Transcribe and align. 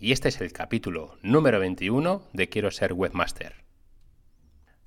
y 0.00 0.12
este 0.12 0.28
es 0.28 0.40
el 0.40 0.52
capítulo 0.52 1.18
número 1.22 1.58
21 1.58 2.22
de 2.32 2.48
Quiero 2.48 2.70
ser 2.70 2.92
webmaster. 2.92 3.64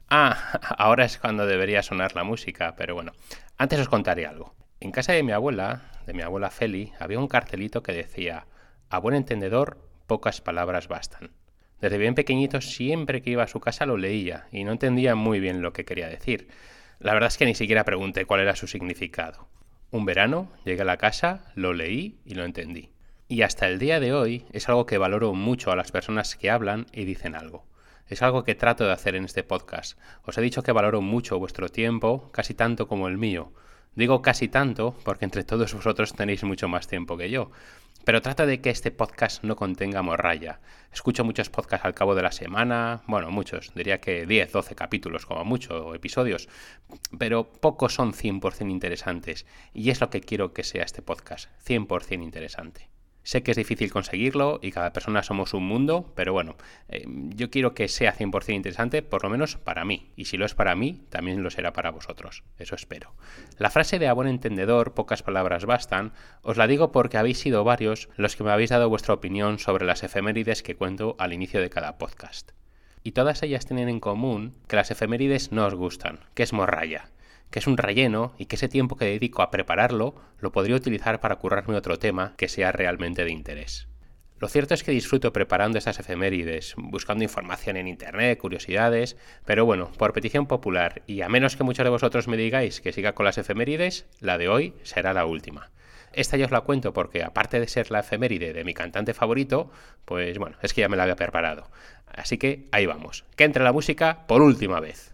Ah, 0.09 0.59
ahora 0.77 1.05
es 1.05 1.17
cuando 1.17 1.45
debería 1.45 1.83
sonar 1.83 2.15
la 2.15 2.23
música, 2.23 2.75
pero 2.77 2.95
bueno, 2.95 3.11
antes 3.57 3.79
os 3.79 3.89
contaré 3.89 4.25
algo. 4.25 4.55
En 4.79 4.91
casa 4.91 5.13
de 5.13 5.23
mi 5.23 5.33
abuela, 5.33 5.91
de 6.05 6.13
mi 6.13 6.21
abuela 6.21 6.49
Feli, 6.49 6.93
había 6.99 7.19
un 7.19 7.27
cartelito 7.27 7.83
que 7.83 7.91
decía, 7.91 8.45
a 8.89 8.99
buen 8.99 9.15
entendedor, 9.15 9.77
pocas 10.07 10.39
palabras 10.39 10.87
bastan. 10.87 11.31
Desde 11.81 11.97
bien 11.97 12.15
pequeñito 12.15 12.61
siempre 12.61 13.21
que 13.21 13.31
iba 13.31 13.43
a 13.43 13.47
su 13.47 13.59
casa 13.59 13.85
lo 13.85 13.97
leía 13.97 14.47
y 14.51 14.63
no 14.63 14.71
entendía 14.71 15.15
muy 15.15 15.39
bien 15.39 15.61
lo 15.61 15.73
que 15.73 15.83
quería 15.83 16.07
decir. 16.07 16.47
La 16.99 17.13
verdad 17.13 17.27
es 17.27 17.37
que 17.37 17.45
ni 17.45 17.55
siquiera 17.55 17.83
pregunté 17.83 18.25
cuál 18.25 18.41
era 18.41 18.55
su 18.55 18.67
significado. 18.67 19.47
Un 19.89 20.05
verano 20.05 20.51
llegué 20.63 20.83
a 20.83 20.85
la 20.85 20.97
casa, 20.97 21.51
lo 21.55 21.73
leí 21.73 22.19
y 22.23 22.35
lo 22.35 22.45
entendí. 22.45 22.90
Y 23.31 23.43
hasta 23.43 23.65
el 23.69 23.79
día 23.79 24.01
de 24.01 24.11
hoy 24.11 24.43
es 24.51 24.67
algo 24.67 24.85
que 24.85 24.97
valoro 24.97 25.33
mucho 25.33 25.71
a 25.71 25.77
las 25.77 25.93
personas 25.93 26.35
que 26.35 26.49
hablan 26.49 26.87
y 26.91 27.05
dicen 27.05 27.33
algo. 27.33 27.63
Es 28.09 28.21
algo 28.21 28.43
que 28.43 28.55
trato 28.55 28.83
de 28.83 28.91
hacer 28.91 29.15
en 29.15 29.23
este 29.23 29.41
podcast. 29.41 29.97
Os 30.25 30.37
he 30.37 30.41
dicho 30.41 30.63
que 30.63 30.73
valoro 30.73 30.99
mucho 30.99 31.39
vuestro 31.39 31.69
tiempo, 31.69 32.29
casi 32.33 32.53
tanto 32.53 32.89
como 32.89 33.07
el 33.07 33.17
mío. 33.17 33.53
Digo 33.95 34.21
casi 34.21 34.49
tanto 34.49 34.97
porque 35.05 35.23
entre 35.23 35.45
todos 35.45 35.73
vosotros 35.73 36.11
tenéis 36.11 36.43
mucho 36.43 36.67
más 36.67 36.87
tiempo 36.87 37.15
que 37.15 37.29
yo. 37.29 37.51
Pero 38.03 38.21
trata 38.21 38.45
de 38.45 38.59
que 38.59 38.69
este 38.69 38.91
podcast 38.91 39.45
no 39.45 39.55
contenga 39.55 40.01
morralla. 40.01 40.59
Escucho 40.91 41.23
muchos 41.23 41.49
podcasts 41.49 41.85
al 41.85 41.93
cabo 41.93 42.15
de 42.15 42.23
la 42.23 42.33
semana, 42.33 43.01
bueno, 43.07 43.31
muchos, 43.31 43.73
diría 43.73 44.01
que 44.01 44.25
10, 44.25 44.51
12 44.51 44.75
capítulos 44.75 45.25
como 45.25 45.45
mucho, 45.45 45.95
episodios, 45.95 46.49
pero 47.17 47.49
pocos 47.49 47.93
son 47.93 48.11
100% 48.11 48.69
interesantes. 48.69 49.45
Y 49.73 49.89
es 49.89 50.01
lo 50.01 50.09
que 50.09 50.19
quiero 50.19 50.51
que 50.51 50.65
sea 50.65 50.83
este 50.83 51.01
podcast, 51.01 51.49
100% 51.65 52.21
interesante. 52.23 52.90
Sé 53.23 53.43
que 53.43 53.51
es 53.51 53.57
difícil 53.57 53.91
conseguirlo 53.91 54.59
y 54.63 54.71
cada 54.71 54.93
persona 54.93 55.21
somos 55.21 55.53
un 55.53 55.65
mundo, 55.67 56.11
pero 56.15 56.33
bueno, 56.33 56.55
eh, 56.89 57.05
yo 57.07 57.51
quiero 57.51 57.75
que 57.75 57.87
sea 57.87 58.15
100% 58.15 58.53
interesante, 58.53 59.03
por 59.03 59.23
lo 59.23 59.29
menos 59.29 59.57
para 59.57 59.85
mí. 59.85 60.11
Y 60.15 60.25
si 60.25 60.37
lo 60.37 60.45
es 60.45 60.55
para 60.55 60.75
mí, 60.75 61.03
también 61.09 61.43
lo 61.43 61.51
será 61.51 61.71
para 61.71 61.91
vosotros. 61.91 62.43
Eso 62.57 62.75
espero. 62.75 63.13
La 63.57 63.69
frase 63.69 63.99
de 63.99 64.07
a 64.07 64.13
buen 64.13 64.27
entendedor, 64.27 64.93
pocas 64.93 65.21
palabras 65.21 65.65
bastan, 65.65 66.13
os 66.41 66.57
la 66.57 66.67
digo 66.67 66.91
porque 66.91 67.17
habéis 67.17 67.39
sido 67.39 67.63
varios 67.63 68.09
los 68.17 68.35
que 68.35 68.43
me 68.43 68.51
habéis 68.51 68.71
dado 68.71 68.89
vuestra 68.89 69.13
opinión 69.13 69.59
sobre 69.59 69.85
las 69.85 70.03
efemérides 70.03 70.63
que 70.63 70.75
cuento 70.75 71.15
al 71.19 71.33
inicio 71.33 71.61
de 71.61 71.69
cada 71.69 71.97
podcast. 71.99 72.51
Y 73.03 73.11
todas 73.11 73.43
ellas 73.43 73.65
tienen 73.65 73.89
en 73.89 73.99
común 73.99 74.55
que 74.67 74.75
las 74.75 74.91
efemérides 74.91 75.51
no 75.51 75.65
os 75.65 75.75
gustan, 75.75 76.19
que 76.33 76.43
es 76.43 76.53
morralla 76.53 77.09
que 77.51 77.59
es 77.59 77.67
un 77.67 77.77
relleno 77.77 78.33
y 78.37 78.45
que 78.45 78.55
ese 78.55 78.69
tiempo 78.69 78.95
que 78.95 79.05
dedico 79.05 79.41
a 79.41 79.51
prepararlo 79.51 80.15
lo 80.39 80.51
podría 80.51 80.75
utilizar 80.75 81.19
para 81.19 81.35
currarme 81.35 81.75
otro 81.75 81.99
tema 81.99 82.33
que 82.37 82.47
sea 82.47 82.71
realmente 82.71 83.23
de 83.23 83.31
interés. 83.31 83.87
Lo 84.39 84.47
cierto 84.47 84.73
es 84.73 84.83
que 84.83 84.91
disfruto 84.91 85.31
preparando 85.31 85.77
estas 85.77 85.99
efemérides, 85.99 86.73
buscando 86.75 87.23
información 87.23 87.77
en 87.77 87.87
internet, 87.87 88.39
curiosidades, 88.39 89.15
pero 89.45 89.65
bueno, 89.65 89.91
por 89.99 90.13
petición 90.13 90.47
popular, 90.47 91.03
y 91.05 91.21
a 91.21 91.29
menos 91.29 91.55
que 91.55 91.63
muchos 91.63 91.83
de 91.83 91.91
vosotros 91.91 92.27
me 92.27 92.37
digáis 92.37 92.81
que 92.81 92.91
siga 92.91 93.13
con 93.13 93.27
las 93.27 93.37
efemérides, 93.37 94.07
la 94.19 94.39
de 94.39 94.49
hoy 94.49 94.73
será 94.81 95.13
la 95.13 95.27
última. 95.27 95.69
Esta 96.11 96.37
ya 96.37 96.45
os 96.45 96.51
la 96.51 96.61
cuento 96.61 96.91
porque 96.91 97.23
aparte 97.23 97.59
de 97.59 97.67
ser 97.67 97.91
la 97.91 97.99
efeméride 97.99 98.51
de 98.51 98.63
mi 98.63 98.73
cantante 98.73 99.13
favorito, 99.13 99.69
pues 100.05 100.39
bueno, 100.39 100.57
es 100.63 100.73
que 100.73 100.81
ya 100.81 100.89
me 100.89 100.97
la 100.97 101.03
había 101.03 101.15
preparado. 101.15 101.69
Así 102.07 102.39
que 102.39 102.67
ahí 102.71 102.87
vamos, 102.87 103.25
que 103.35 103.43
entre 103.43 103.63
la 103.63 103.71
música 103.71 104.25
por 104.25 104.41
última 104.41 104.79
vez. 104.79 105.10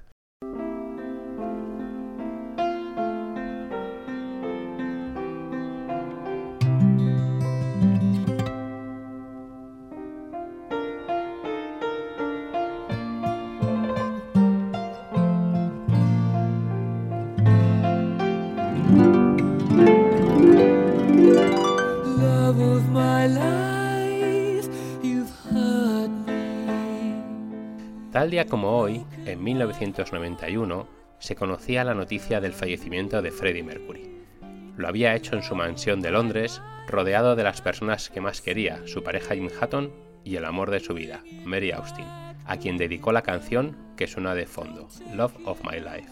Tal 28.28 28.32
día 28.32 28.46
como 28.46 28.78
hoy, 28.78 29.06
en 29.26 29.42
1991, 29.42 30.86
se 31.18 31.38
conocía 31.38 31.86
la 31.86 31.94
noticia 31.94 32.42
del 32.42 32.52
fallecimiento 32.52 33.22
de 33.22 33.32
Freddie 33.32 33.64
Mercury. 33.64 34.02
Lo 34.76 34.90
había 34.90 35.16
hecho 35.16 35.38
en 35.38 35.44
su 35.44 35.56
mansión 35.56 36.02
de 36.02 36.12
Londres, 36.12 36.62
rodeado 36.90 37.38
de 37.38 37.44
las 37.44 37.62
personas 37.62 38.10
que 38.10 38.20
más 38.20 38.42
quería, 38.42 38.86
su 38.86 39.02
pareja 39.02 39.34
Jim 39.34 39.48
Hatton 39.58 39.94
y 40.26 40.36
el 40.36 40.44
amor 40.44 40.72
de 40.72 40.82
su 40.82 40.94
vida, 40.94 41.24
Mary 41.46 41.72
Austin, 41.72 42.04
a 42.46 42.58
quien 42.58 42.76
dedicó 42.76 43.14
la 43.14 43.22
canción 43.22 43.78
que 43.96 44.08
suena 44.08 44.36
de 44.36 44.46
fondo, 44.46 44.90
Love 45.16 45.38
of 45.46 45.62
My 45.64 45.80
Life. 45.80 46.12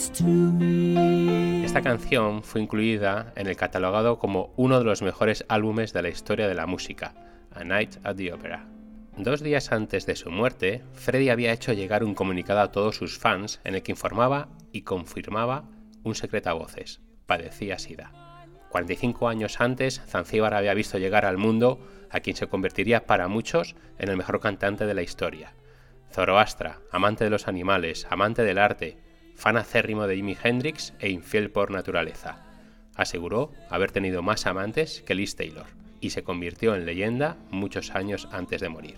Esta 0.00 1.82
canción 1.82 2.42
fue 2.42 2.62
incluida 2.62 3.34
en 3.36 3.46
el 3.46 3.56
catalogado 3.56 4.18
como 4.18 4.50
uno 4.56 4.78
de 4.78 4.84
los 4.86 5.02
mejores 5.02 5.44
álbumes 5.48 5.92
de 5.92 6.00
la 6.00 6.08
historia 6.08 6.48
de 6.48 6.54
la 6.54 6.66
música, 6.66 7.12
A 7.52 7.64
Night 7.64 7.96
at 8.02 8.16
the 8.16 8.32
Opera. 8.32 8.66
Dos 9.18 9.42
días 9.42 9.72
antes 9.72 10.06
de 10.06 10.16
su 10.16 10.30
muerte, 10.30 10.82
Freddie 10.94 11.30
había 11.30 11.52
hecho 11.52 11.74
llegar 11.74 12.02
un 12.02 12.14
comunicado 12.14 12.60
a 12.60 12.72
todos 12.72 12.96
sus 12.96 13.18
fans 13.18 13.60
en 13.62 13.74
el 13.74 13.82
que 13.82 13.92
informaba 13.92 14.48
y 14.72 14.82
confirmaba 14.82 15.64
un 16.02 16.14
secreto 16.14 16.48
a 16.48 16.54
voces. 16.54 17.02
Padecía 17.26 17.78
SIDA. 17.78 18.10
45 18.70 19.28
años 19.28 19.60
antes, 19.60 20.00
Zanzíbar 20.06 20.54
había 20.54 20.72
visto 20.72 20.96
llegar 20.96 21.26
al 21.26 21.36
mundo 21.36 21.78
a 22.08 22.20
quien 22.20 22.36
se 22.36 22.46
convertiría 22.46 23.04
para 23.04 23.28
muchos 23.28 23.76
en 23.98 24.08
el 24.08 24.16
mejor 24.16 24.40
cantante 24.40 24.86
de 24.86 24.94
la 24.94 25.02
historia. 25.02 25.52
Zoroastra, 26.10 26.78
amante 26.90 27.24
de 27.24 27.30
los 27.30 27.48
animales, 27.48 28.06
amante 28.08 28.44
del 28.44 28.56
arte, 28.56 29.09
fan 29.40 29.56
acérrimo 29.56 30.06
de 30.06 30.16
Jimi 30.16 30.36
Hendrix 30.42 30.92
e 31.00 31.08
infiel 31.08 31.50
por 31.50 31.70
naturaleza. 31.70 32.44
Aseguró 32.94 33.52
haber 33.70 33.90
tenido 33.90 34.20
más 34.20 34.46
amantes 34.46 35.02
que 35.06 35.14
Liz 35.14 35.34
Taylor 35.34 35.64
y 35.98 36.10
se 36.10 36.22
convirtió 36.22 36.74
en 36.74 36.84
leyenda 36.84 37.38
muchos 37.50 37.92
años 37.92 38.28
antes 38.32 38.60
de 38.60 38.68
morir. 38.68 38.96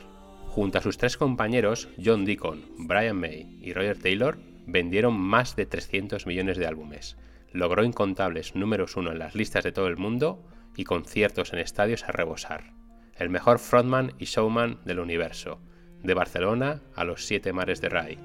Junto 0.48 0.78
a 0.78 0.82
sus 0.82 0.98
tres 0.98 1.16
compañeros, 1.16 1.88
John 2.04 2.24
Deacon, 2.24 2.64
Brian 2.76 3.18
May 3.18 3.56
y 3.62 3.72
Roger 3.72 3.96
Taylor, 3.98 4.38
vendieron 4.66 5.14
más 5.14 5.54
de 5.54 5.64
300 5.64 6.26
millones 6.26 6.58
de 6.58 6.66
álbumes. 6.66 7.16
Logró 7.52 7.84
incontables 7.84 8.56
números 8.56 8.96
uno 8.96 9.12
en 9.12 9.20
las 9.20 9.36
listas 9.36 9.62
de 9.62 9.70
todo 9.70 9.86
el 9.86 9.96
mundo 9.96 10.44
y 10.76 10.82
conciertos 10.82 11.52
en 11.52 11.60
estadios 11.60 12.02
a 12.02 12.10
rebosar. 12.10 12.72
El 13.16 13.30
mejor 13.30 13.60
frontman 13.60 14.14
y 14.18 14.24
showman 14.24 14.80
del 14.84 14.98
universo, 14.98 15.60
de 16.02 16.14
Barcelona 16.14 16.82
a 16.96 17.04
los 17.04 17.26
siete 17.26 17.52
mares 17.52 17.80
de 17.80 17.88
Rai, 17.88 18.18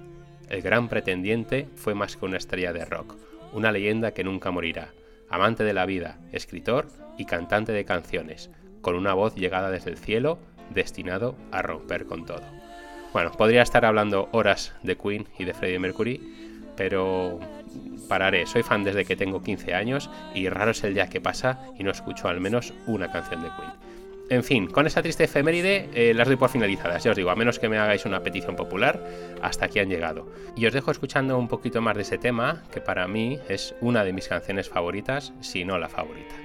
el 0.50 0.62
gran 0.62 0.90
pretendiente 0.90 1.68
fue 1.76 1.94
más 1.94 2.16
que 2.18 2.26
una 2.26 2.38
estrella 2.38 2.74
de 2.74 2.86
rock, 2.86 3.16
una 3.54 3.72
leyenda 3.72 4.12
que 4.12 4.24
nunca 4.24 4.52
morirá, 4.52 4.90
amante 5.30 5.64
de 5.64 5.74
la 5.74 5.86
vida, 5.86 6.20
escritor 6.32 6.88
y 7.18 7.26
cantante 7.26 7.72
de 7.72 7.86
canciones, 7.86 8.50
con 8.82 8.96
una 8.96 9.14
voz 9.14 9.36
llegada 9.36 9.70
desde 9.70 9.92
el 9.92 9.98
cielo, 9.98 10.40
destinado 10.70 11.36
a 11.52 11.62
romper 11.62 12.06
con 12.06 12.26
todo. 12.26 12.44
Bueno, 13.14 13.32
podría 13.32 13.62
estar 13.62 13.86
hablando 13.86 14.30
horas 14.32 14.74
de 14.84 14.98
Queen 14.98 15.28
y 15.40 15.46
de 15.46 15.54
Freddie 15.54 15.80
Mercury, 15.80 16.22
pero 16.76 17.40
pararé. 18.08 18.46
Soy 18.46 18.64
fan 18.64 18.84
desde 18.84 19.06
que 19.06 19.16
tengo 19.16 19.42
15 19.42 19.74
años 19.74 20.10
y 20.34 20.50
raro 20.50 20.72
es 20.72 20.84
el 20.84 20.94
día 20.94 21.10
que 21.10 21.22
pasa 21.22 21.60
y 21.78 21.84
no 21.84 21.92
escucho 21.92 22.28
al 22.28 22.40
menos 22.40 22.74
una 22.86 23.12
canción 23.12 23.42
de 23.42 23.50
Queen. 23.50 23.87
En 24.30 24.44
fin, 24.44 24.68
con 24.68 24.86
esta 24.86 25.02
triste 25.02 25.24
efeméride 25.24 25.90
eh, 25.94 26.14
las 26.14 26.28
doy 26.28 26.36
por 26.36 26.50
finalizadas, 26.50 27.04
ya 27.04 27.12
os 27.12 27.18
digo, 27.18 27.30
a 27.30 27.36
menos 27.36 27.60
que 27.60 27.70
me 27.70 27.78
hagáis 27.78 28.06
una 28.06 28.24
petición 28.24 28.56
popular, 28.56 29.02
hasta 29.42 29.66
aquí 29.66 29.80
han 29.80 29.90
llegado. 29.90 30.28
Y 30.56 30.66
os 30.66 30.74
dejo 30.74 30.92
escuchando 30.92 31.38
un 31.38 31.48
poquito 31.48 31.82
más 31.82 31.96
de 31.96 32.02
ese 32.02 32.18
tema, 32.18 32.64
que 32.74 32.82
para 32.82 33.08
mí 33.08 33.40
es 33.48 33.74
una 33.80 34.04
de 34.04 34.12
mis 34.12 34.28
canciones 34.28 34.68
favoritas, 34.68 35.34
si 35.40 35.64
no 35.64 35.78
la 35.78 35.88
favorita. 35.88 36.36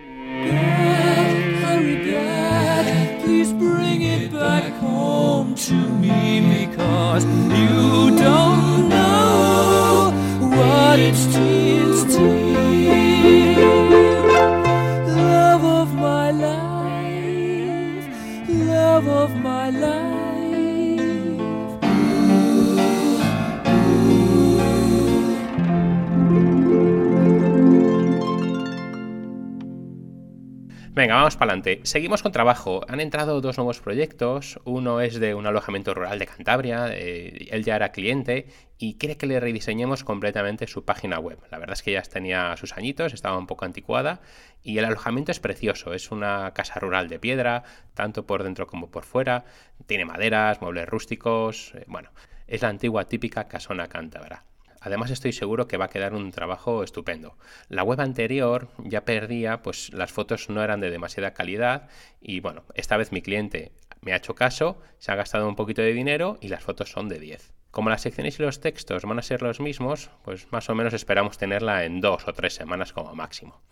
Seguimos 31.85 32.23
con 32.23 32.32
trabajo. 32.32 32.81
Han 32.88 33.00
entrado 33.00 33.41
dos 33.41 33.56
nuevos 33.56 33.81
proyectos. 33.81 34.59
Uno 34.64 35.00
es 35.00 35.20
de 35.20 35.35
un 35.35 35.47
alojamiento 35.47 35.94
rural 35.94 36.19
de 36.19 36.26
Cantabria. 36.26 36.88
Eh, 36.91 37.49
él 37.50 37.64
ya 37.64 37.76
era 37.76 37.93
cliente 37.93 38.47
y 38.79 38.94
quiere 38.99 39.17
que 39.17 39.26
le 39.26 39.38
rediseñemos 39.38 40.03
completamente 40.03 40.67
su 40.67 40.85
página 40.85 41.20
web. 41.20 41.38
La 41.50 41.59
verdad 41.59 41.75
es 41.75 41.82
que 41.82 41.93
ya 41.93 42.03
tenía 42.03 42.56
sus 42.56 42.76
añitos, 42.76 43.14
estaba 43.14 43.38
un 43.38 43.47
poco 43.47 43.64
anticuada 43.64 44.20
y 44.62 44.79
el 44.79 44.85
alojamiento 44.85 45.31
es 45.31 45.41
precioso. 45.41 45.94
Es 45.94 46.11
una 46.11 46.53
casa 46.53 46.81
rural 46.81 47.09
de 47.09 47.20
piedra, 47.20 47.62
tanto 47.94 48.26
por 48.26 48.43
dentro 48.43 48.67
como 48.67 48.91
por 48.91 49.05
fuera. 49.05 49.44
Tiene 49.87 50.05
maderas, 50.05 50.61
muebles 50.61 50.88
rústicos. 50.88 51.73
Eh, 51.76 51.85
bueno, 51.87 52.11
es 52.49 52.62
la 52.62 52.69
antigua 52.69 53.05
típica 53.05 53.47
casona 53.47 53.88
cántabra. 53.88 54.44
Además 54.82 55.11
estoy 55.11 55.32
seguro 55.32 55.69
que 55.69 55.76
va 55.76 55.87
a 55.87 55.90
quedar 55.90 56.12
un 56.12 56.32
trabajo 56.32 56.82
estupendo. 56.82 57.37
La 57.69 57.84
web 57.84 58.00
anterior 58.00 58.69
ya 58.79 59.05
perdía, 59.05 59.62
pues 59.62 59.93
las 59.93 60.12
fotos 60.12 60.50
no 60.50 60.62
eran 60.62 60.81
de 60.81 60.90
demasiada 60.90 61.34
calidad 61.34 61.88
y 62.20 62.40
bueno, 62.40 62.64
esta 62.75 62.96
vez 62.96 63.12
mi 63.12 63.23
cliente 63.23 63.73
me 64.00 64.12
ha 64.12 64.17
hecho 64.17 64.34
caso, 64.34 64.81
se 64.99 65.12
ha 65.12 65.14
gastado 65.17 65.49
un 65.49 65.55
poquito 65.55 65.82
de 65.82 65.93
dinero 65.93 66.37
y 66.40 66.49
las 66.49 66.64
fotos 66.64 66.90
son 66.90 67.08
de 67.08 67.20
10. 67.20 67.52
Como 67.70 67.90
las 67.90 68.02
secciones 68.02 68.38
y 68.38 68.43
los 68.43 68.61
textos 68.61 69.05
van 69.05 69.19
a 69.19 69.23
ser 69.23 69.40
los 69.40 69.61
mismos, 69.61 70.11
pues 70.25 70.50
más 70.50 70.69
o 70.69 70.75
menos 70.75 70.93
esperamos 70.93 71.38
tenerla 71.38 71.85
en 71.85 72.00
dos 72.00 72.26
o 72.26 72.32
tres 72.32 72.55
semanas 72.55 72.93
como 72.93 73.14
máximo. 73.14 73.62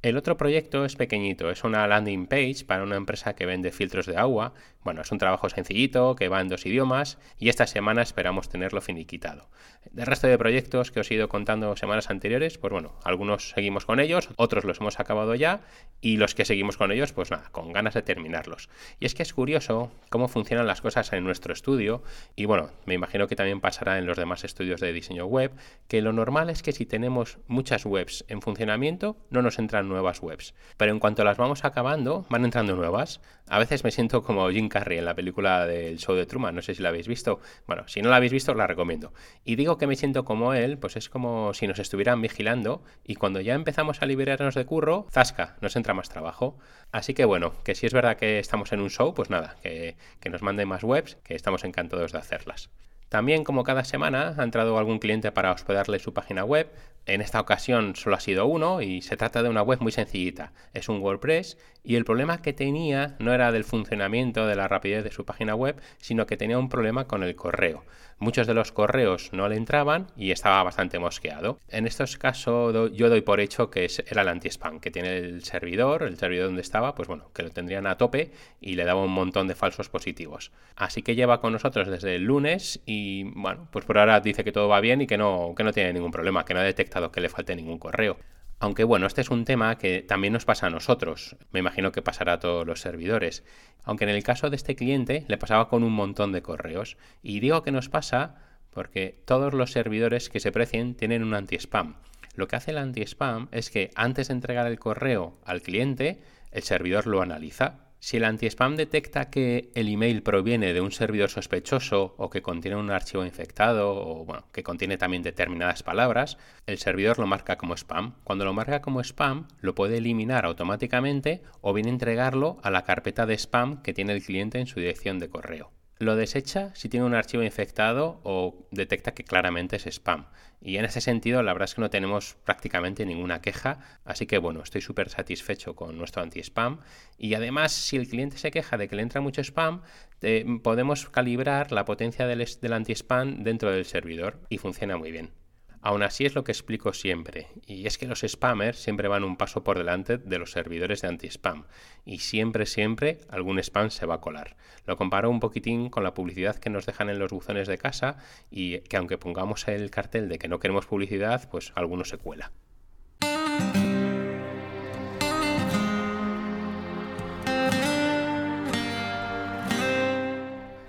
El 0.00 0.16
otro 0.16 0.36
proyecto 0.36 0.84
es 0.84 0.94
pequeñito, 0.94 1.50
es 1.50 1.64
una 1.64 1.84
landing 1.88 2.28
page 2.28 2.64
para 2.64 2.84
una 2.84 2.94
empresa 2.94 3.34
que 3.34 3.46
vende 3.46 3.72
filtros 3.72 4.06
de 4.06 4.16
agua. 4.16 4.54
Bueno, 4.84 5.02
es 5.02 5.10
un 5.10 5.18
trabajo 5.18 5.48
sencillito 5.48 6.14
que 6.14 6.28
va 6.28 6.40
en 6.40 6.46
dos 6.46 6.64
idiomas 6.66 7.18
y 7.36 7.48
esta 7.48 7.66
semana 7.66 8.02
esperamos 8.02 8.48
tenerlo 8.48 8.80
finiquitado. 8.80 9.50
Del 9.90 10.06
resto 10.06 10.28
de 10.28 10.38
proyectos 10.38 10.92
que 10.92 11.00
os 11.00 11.10
he 11.10 11.14
ido 11.14 11.28
contando 11.28 11.74
semanas 11.74 12.10
anteriores, 12.10 12.58
pues 12.58 12.72
bueno, 12.72 12.94
algunos 13.02 13.50
seguimos 13.50 13.86
con 13.86 13.98
ellos, 13.98 14.28
otros 14.36 14.62
los 14.62 14.80
hemos 14.80 15.00
acabado 15.00 15.34
ya 15.34 15.62
y 16.00 16.16
los 16.16 16.36
que 16.36 16.44
seguimos 16.44 16.76
con 16.76 16.92
ellos, 16.92 17.12
pues 17.12 17.32
nada, 17.32 17.48
con 17.50 17.72
ganas 17.72 17.94
de 17.94 18.02
terminarlos. 18.02 18.68
Y 19.00 19.06
es 19.06 19.16
que 19.16 19.24
es 19.24 19.34
curioso 19.34 19.90
cómo 20.10 20.28
funcionan 20.28 20.68
las 20.68 20.80
cosas 20.80 21.12
en 21.12 21.24
nuestro 21.24 21.52
estudio 21.52 22.04
y 22.36 22.44
bueno, 22.44 22.70
me 22.86 22.94
imagino 22.94 23.26
que 23.26 23.34
también 23.34 23.60
pasará 23.60 23.98
en 23.98 24.06
los 24.06 24.16
demás 24.16 24.44
estudios 24.44 24.80
de 24.80 24.92
diseño 24.92 25.26
web, 25.26 25.50
que 25.88 26.02
lo 26.02 26.12
normal 26.12 26.50
es 26.50 26.62
que 26.62 26.70
si 26.70 26.86
tenemos 26.86 27.38
muchas 27.48 27.84
webs 27.84 28.24
en 28.28 28.42
funcionamiento, 28.42 29.16
no 29.30 29.42
nos 29.42 29.58
entran 29.58 29.87
nuevas 29.88 30.22
webs. 30.22 30.54
Pero 30.76 30.92
en 30.92 30.98
cuanto 30.98 31.24
las 31.24 31.36
vamos 31.36 31.64
acabando, 31.64 32.26
van 32.28 32.44
entrando 32.44 32.76
nuevas. 32.76 33.20
A 33.48 33.58
veces 33.58 33.84
me 33.84 33.90
siento 33.90 34.22
como 34.22 34.50
Jim 34.50 34.68
Carrey 34.68 34.98
en 34.98 35.04
la 35.04 35.14
película 35.14 35.66
del 35.66 35.98
show 35.98 36.14
de 36.14 36.26
Truman, 36.26 36.54
no 36.54 36.62
sé 36.62 36.74
si 36.74 36.82
la 36.82 36.90
habéis 36.90 37.08
visto. 37.08 37.40
Bueno, 37.66 37.88
si 37.88 38.02
no 38.02 38.10
la 38.10 38.16
habéis 38.16 38.32
visto, 38.32 38.54
la 38.54 38.66
recomiendo. 38.66 39.12
Y 39.44 39.56
digo 39.56 39.78
que 39.78 39.86
me 39.86 39.96
siento 39.96 40.24
como 40.24 40.54
él, 40.54 40.78
pues 40.78 40.96
es 40.96 41.08
como 41.08 41.54
si 41.54 41.66
nos 41.66 41.78
estuvieran 41.78 42.20
vigilando 42.20 42.82
y 43.04 43.14
cuando 43.14 43.40
ya 43.40 43.54
empezamos 43.54 44.02
a 44.02 44.06
liberarnos 44.06 44.54
de 44.54 44.66
curro, 44.66 45.06
zasca, 45.10 45.56
nos 45.60 45.76
entra 45.76 45.94
más 45.94 46.08
trabajo. 46.08 46.58
Así 46.92 47.14
que 47.14 47.24
bueno, 47.24 47.52
que 47.64 47.74
si 47.74 47.86
es 47.86 47.92
verdad 47.92 48.16
que 48.16 48.38
estamos 48.38 48.72
en 48.72 48.80
un 48.80 48.90
show, 48.90 49.14
pues 49.14 49.30
nada, 49.30 49.56
que, 49.62 49.96
que 50.20 50.30
nos 50.30 50.42
manden 50.42 50.68
más 50.68 50.84
webs, 50.84 51.16
que 51.24 51.34
estamos 51.34 51.64
encantados 51.64 52.12
de 52.12 52.18
hacerlas. 52.18 52.70
También, 53.08 53.42
como 53.42 53.64
cada 53.64 53.84
semana, 53.84 54.34
ha 54.36 54.42
entrado 54.42 54.78
algún 54.78 54.98
cliente 54.98 55.32
para 55.32 55.52
hospedarle 55.52 55.98
su 55.98 56.12
página 56.12 56.44
web. 56.44 56.70
En 57.06 57.22
esta 57.22 57.40
ocasión 57.40 57.96
solo 57.96 58.16
ha 58.16 58.20
sido 58.20 58.44
uno 58.46 58.82
y 58.82 59.00
se 59.00 59.16
trata 59.16 59.42
de 59.42 59.48
una 59.48 59.62
web 59.62 59.80
muy 59.80 59.92
sencillita. 59.92 60.52
Es 60.74 60.90
un 60.90 61.00
WordPress 61.00 61.56
y 61.82 61.96
el 61.96 62.04
problema 62.04 62.42
que 62.42 62.52
tenía 62.52 63.16
no 63.18 63.32
era 63.32 63.50
del 63.50 63.64
funcionamiento, 63.64 64.46
de 64.46 64.56
la 64.56 64.68
rapidez 64.68 65.04
de 65.04 65.10
su 65.10 65.24
página 65.24 65.54
web, 65.54 65.80
sino 65.96 66.26
que 66.26 66.36
tenía 66.36 66.58
un 66.58 66.68
problema 66.68 67.06
con 67.06 67.22
el 67.22 67.34
correo. 67.34 67.82
Muchos 68.20 68.48
de 68.48 68.54
los 68.54 68.72
correos 68.72 69.30
no 69.32 69.48
le 69.48 69.56
entraban 69.56 70.08
y 70.16 70.32
estaba 70.32 70.64
bastante 70.64 70.98
mosqueado. 70.98 71.60
En 71.68 71.86
estos 71.86 72.16
casos 72.16 72.90
yo 72.92 73.08
doy 73.08 73.20
por 73.20 73.38
hecho 73.38 73.70
que 73.70 73.88
era 74.06 74.22
el 74.22 74.28
anti-spam, 74.28 74.80
que 74.80 74.90
tiene 74.90 75.18
el 75.18 75.44
servidor, 75.44 76.02
el 76.02 76.18
servidor 76.18 76.46
donde 76.46 76.62
estaba, 76.62 76.96
pues 76.96 77.06
bueno, 77.06 77.30
que 77.32 77.44
lo 77.44 77.50
tendrían 77.50 77.86
a 77.86 77.96
tope 77.96 78.32
y 78.60 78.74
le 78.74 78.84
daba 78.84 79.04
un 79.04 79.12
montón 79.12 79.46
de 79.46 79.54
falsos 79.54 79.88
positivos. 79.88 80.50
Así 80.74 81.02
que 81.02 81.14
lleva 81.14 81.40
con 81.40 81.52
nosotros 81.52 81.86
desde 81.86 82.16
el 82.16 82.24
lunes 82.24 82.80
y 82.86 83.22
bueno, 83.34 83.68
pues 83.70 83.84
por 83.84 83.98
ahora 83.98 84.18
dice 84.18 84.42
que 84.42 84.50
todo 84.50 84.66
va 84.66 84.80
bien 84.80 85.00
y 85.00 85.06
que 85.06 85.16
no, 85.16 85.54
que 85.56 85.62
no 85.62 85.72
tiene 85.72 85.92
ningún 85.92 86.10
problema, 86.10 86.44
que 86.44 86.54
no 86.54 86.60
ha 86.60 86.64
detectado 86.64 87.12
que 87.12 87.20
le 87.20 87.28
falte 87.28 87.54
ningún 87.54 87.78
correo. 87.78 88.16
Aunque 88.60 88.82
bueno, 88.82 89.06
este 89.06 89.20
es 89.20 89.30
un 89.30 89.44
tema 89.44 89.78
que 89.78 90.02
también 90.02 90.32
nos 90.32 90.44
pasa 90.44 90.66
a 90.66 90.70
nosotros, 90.70 91.36
me 91.52 91.60
imagino 91.60 91.92
que 91.92 92.02
pasará 92.02 92.34
a 92.34 92.40
todos 92.40 92.66
los 92.66 92.80
servidores. 92.80 93.44
Aunque 93.84 94.04
en 94.04 94.10
el 94.10 94.24
caso 94.24 94.50
de 94.50 94.56
este 94.56 94.74
cliente 94.74 95.24
le 95.28 95.38
pasaba 95.38 95.68
con 95.68 95.84
un 95.84 95.92
montón 95.92 96.32
de 96.32 96.42
correos. 96.42 96.96
Y 97.22 97.38
digo 97.38 97.62
que 97.62 97.70
nos 97.70 97.88
pasa 97.88 98.36
porque 98.70 99.22
todos 99.24 99.54
los 99.54 99.70
servidores 99.70 100.28
que 100.28 100.40
se 100.40 100.52
precien 100.52 100.94
tienen 100.94 101.22
un 101.22 101.34
anti-spam. 101.34 101.96
Lo 102.34 102.48
que 102.48 102.56
hace 102.56 102.72
el 102.72 102.78
anti-spam 102.78 103.48
es 103.52 103.70
que 103.70 103.90
antes 103.94 104.28
de 104.28 104.34
entregar 104.34 104.66
el 104.66 104.78
correo 104.78 105.38
al 105.44 105.62
cliente, 105.62 106.20
el 106.50 106.62
servidor 106.62 107.06
lo 107.06 107.22
analiza 107.22 107.87
si 108.00 108.16
el 108.16 108.24
anti-spam 108.24 108.76
detecta 108.76 109.30
que 109.30 109.70
el 109.74 109.88
email 109.88 110.22
proviene 110.22 110.72
de 110.72 110.80
un 110.80 110.92
servidor 110.92 111.30
sospechoso 111.30 112.14
o 112.16 112.30
que 112.30 112.42
contiene 112.42 112.76
un 112.76 112.90
archivo 112.90 113.24
infectado 113.24 113.90
o 113.90 114.24
bueno, 114.24 114.44
que 114.52 114.62
contiene 114.62 114.98
también 114.98 115.22
determinadas 115.22 115.82
palabras, 115.82 116.38
el 116.66 116.78
servidor 116.78 117.18
lo 117.18 117.26
marca 117.26 117.56
como 117.56 117.76
spam. 117.76 118.14
Cuando 118.24 118.44
lo 118.44 118.52
marca 118.52 118.82
como 118.82 119.00
spam, 119.00 119.48
lo 119.60 119.74
puede 119.74 119.98
eliminar 119.98 120.44
automáticamente 120.44 121.42
o 121.60 121.72
bien 121.72 121.88
entregarlo 121.88 122.58
a 122.62 122.70
la 122.70 122.84
carpeta 122.84 123.26
de 123.26 123.36
spam 123.36 123.82
que 123.82 123.94
tiene 123.94 124.12
el 124.12 124.22
cliente 124.22 124.58
en 124.58 124.66
su 124.66 124.80
dirección 124.80 125.18
de 125.18 125.28
correo 125.28 125.77
lo 125.98 126.16
desecha 126.16 126.74
si 126.74 126.88
tiene 126.88 127.06
un 127.06 127.14
archivo 127.14 127.42
infectado 127.42 128.20
o 128.22 128.66
detecta 128.70 129.12
que 129.12 129.24
claramente 129.24 129.76
es 129.76 129.86
spam. 129.86 130.26
Y 130.60 130.76
en 130.76 130.84
ese 130.84 131.00
sentido, 131.00 131.42
la 131.42 131.52
verdad 131.52 131.68
es 131.68 131.74
que 131.74 131.80
no 131.80 131.90
tenemos 131.90 132.36
prácticamente 132.44 133.06
ninguna 133.06 133.40
queja, 133.40 133.78
así 134.04 134.26
que 134.26 134.38
bueno, 134.38 134.62
estoy 134.62 134.80
súper 134.80 135.08
satisfecho 135.08 135.76
con 135.76 135.96
nuestro 135.96 136.22
anti-spam. 136.22 136.80
Y 137.16 137.34
además, 137.34 137.72
si 137.72 137.96
el 137.96 138.08
cliente 138.08 138.38
se 138.38 138.50
queja 138.50 138.76
de 138.76 138.88
que 138.88 138.96
le 138.96 139.02
entra 139.02 139.20
mucho 139.20 139.40
spam, 139.42 139.82
eh, 140.20 140.44
podemos 140.62 141.08
calibrar 141.10 141.70
la 141.70 141.84
potencia 141.84 142.26
del, 142.26 142.44
del 142.60 142.72
anti-spam 142.72 143.44
dentro 143.44 143.70
del 143.70 143.84
servidor 143.84 144.40
y 144.48 144.58
funciona 144.58 144.96
muy 144.96 145.12
bien. 145.12 145.37
Aún 145.80 146.02
así 146.02 146.26
es 146.26 146.34
lo 146.34 146.42
que 146.42 146.52
explico 146.52 146.92
siempre, 146.92 147.46
y 147.66 147.86
es 147.86 147.98
que 147.98 148.06
los 148.06 148.24
spammers 148.26 148.78
siempre 148.78 149.06
van 149.06 149.22
un 149.22 149.36
paso 149.36 149.62
por 149.62 149.78
delante 149.78 150.18
de 150.18 150.38
los 150.38 150.50
servidores 150.50 151.02
de 151.02 151.08
anti-spam, 151.08 151.66
y 152.04 152.18
siempre, 152.18 152.66
siempre 152.66 153.20
algún 153.28 153.58
spam 153.60 153.90
se 153.90 154.04
va 154.04 154.16
a 154.16 154.20
colar. 154.20 154.56
Lo 154.86 154.96
comparo 154.96 155.30
un 155.30 155.40
poquitín 155.40 155.88
con 155.88 156.02
la 156.02 156.14
publicidad 156.14 156.56
que 156.56 156.70
nos 156.70 156.84
dejan 156.84 157.10
en 157.10 157.18
los 157.20 157.30
buzones 157.30 157.68
de 157.68 157.78
casa, 157.78 158.16
y 158.50 158.80
que 158.80 158.96
aunque 158.96 159.18
pongamos 159.18 159.68
el 159.68 159.90
cartel 159.90 160.28
de 160.28 160.38
que 160.38 160.48
no 160.48 160.58
queremos 160.58 160.86
publicidad, 160.86 161.48
pues 161.48 161.72
alguno 161.76 162.04
se 162.04 162.18
cuela. 162.18 162.50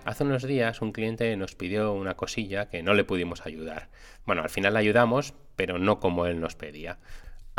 Hace 0.10 0.24
unos 0.24 0.42
días 0.42 0.82
un 0.82 0.92
cliente 0.92 1.38
nos 1.38 1.54
pidió 1.54 1.94
una 1.94 2.16
cosilla 2.16 2.68
que 2.68 2.82
no 2.82 2.96
le 2.96 3.04
pudimos 3.04 3.46
ayudar. 3.46 3.90
Bueno, 4.26 4.42
al 4.42 4.50
final 4.50 4.74
le 4.74 4.80
ayudamos, 4.80 5.36
pero 5.56 5.78
no 5.78 6.00
como 6.00 6.26
él 6.26 6.42
nos 6.42 6.56
pedía. 6.56 6.98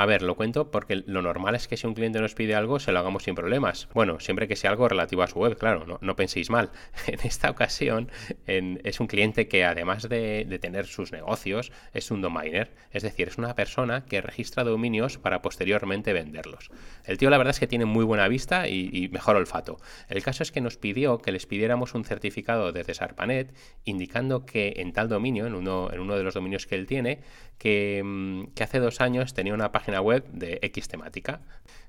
A 0.01 0.07
ver, 0.07 0.23
lo 0.23 0.35
cuento 0.35 0.71
porque 0.71 1.03
lo 1.05 1.21
normal 1.21 1.55
es 1.55 1.69
que 1.69 1.77
si 1.77 1.87
un 1.87 1.93
cliente 1.93 2.23
nos 2.23 2.35
pide 2.35 2.55
algo, 2.55 2.81
se 2.81 2.91
lo 2.91 2.99
hagamos 3.01 3.25
sin 3.25 3.35
problemas. 3.35 3.87
Bueno, 3.93 4.19
siempre 4.19 4.49
que 4.49 4.57
sea 4.57 4.71
algo 4.71 4.89
relativo 4.89 5.23
a 5.23 5.27
su 5.27 5.39
web, 5.39 5.59
claro, 5.59 5.99
no, 6.01 6.17
penséis 6.17 6.49
mal. 6.49 6.71
En 7.07 7.21
esta 7.23 7.51
ocasión 7.51 8.11
es 8.47 8.99
un 8.99 9.09
cliente 9.09 9.47
que 9.47 9.63
además 9.63 10.09
de, 10.09 10.59
tener 10.59 10.87
sus 10.87 11.13
negocios, 11.13 11.71
es 11.93 12.11
un 12.11 12.23
domainer. 12.23 12.73
Es 12.93 13.03
decir, 13.03 13.29
es 13.29 13.37
una 13.37 13.55
persona 13.55 14.07
que 14.07 14.23
registra 14.23 14.65
dominios 14.65 15.19
para 15.19 15.43
posteriormente 15.43 16.15
venderlos. 16.15 16.71
El 17.05 17.19
tío 17.19 17.29
la 17.29 17.37
verdad 17.37 17.51
es 17.51 17.61
que 17.61 17.67
tiene 17.67 17.85
muy 17.85 18.07
buena 18.07 18.27
vista 18.27 18.69
y, 18.69 19.11
mejor 19.13 19.37
olfato. 19.37 19.81
El 20.09 20.23
caso 20.23 20.43
es 20.43 20.51
que 20.51 20.63
nos 20.63 20.79
pidió 20.79 21.19
que 21.19 21.31
les 21.31 21.45
pidiéramos 21.45 21.93
un 21.93 22.05
certificado 22.05 22.73
de 22.73 22.85
Cesarpanet 22.85 23.55
indicando 23.85 24.47
que 24.47 24.77
en 24.79 24.95
tal 24.95 25.11
dominio, 25.11 25.47
en 25.47 25.55
uno 25.55 25.91
de 25.91 26.23
los 26.23 26.33
dominios 26.33 26.67
que 26.67 26.77
él 26.77 26.87
tiene, 26.87 27.21
que, 27.61 28.03
mm, 28.03 28.55
que 28.55 28.65
hace 28.65 28.81
dos 28.81 29.01
años 29.03 29.35
tenía 29.35 29.53
una 29.53 29.71
página 29.71 30.01
web 30.01 30.25
de 30.33 30.59
X 30.63 30.89
temática. 30.89 31.43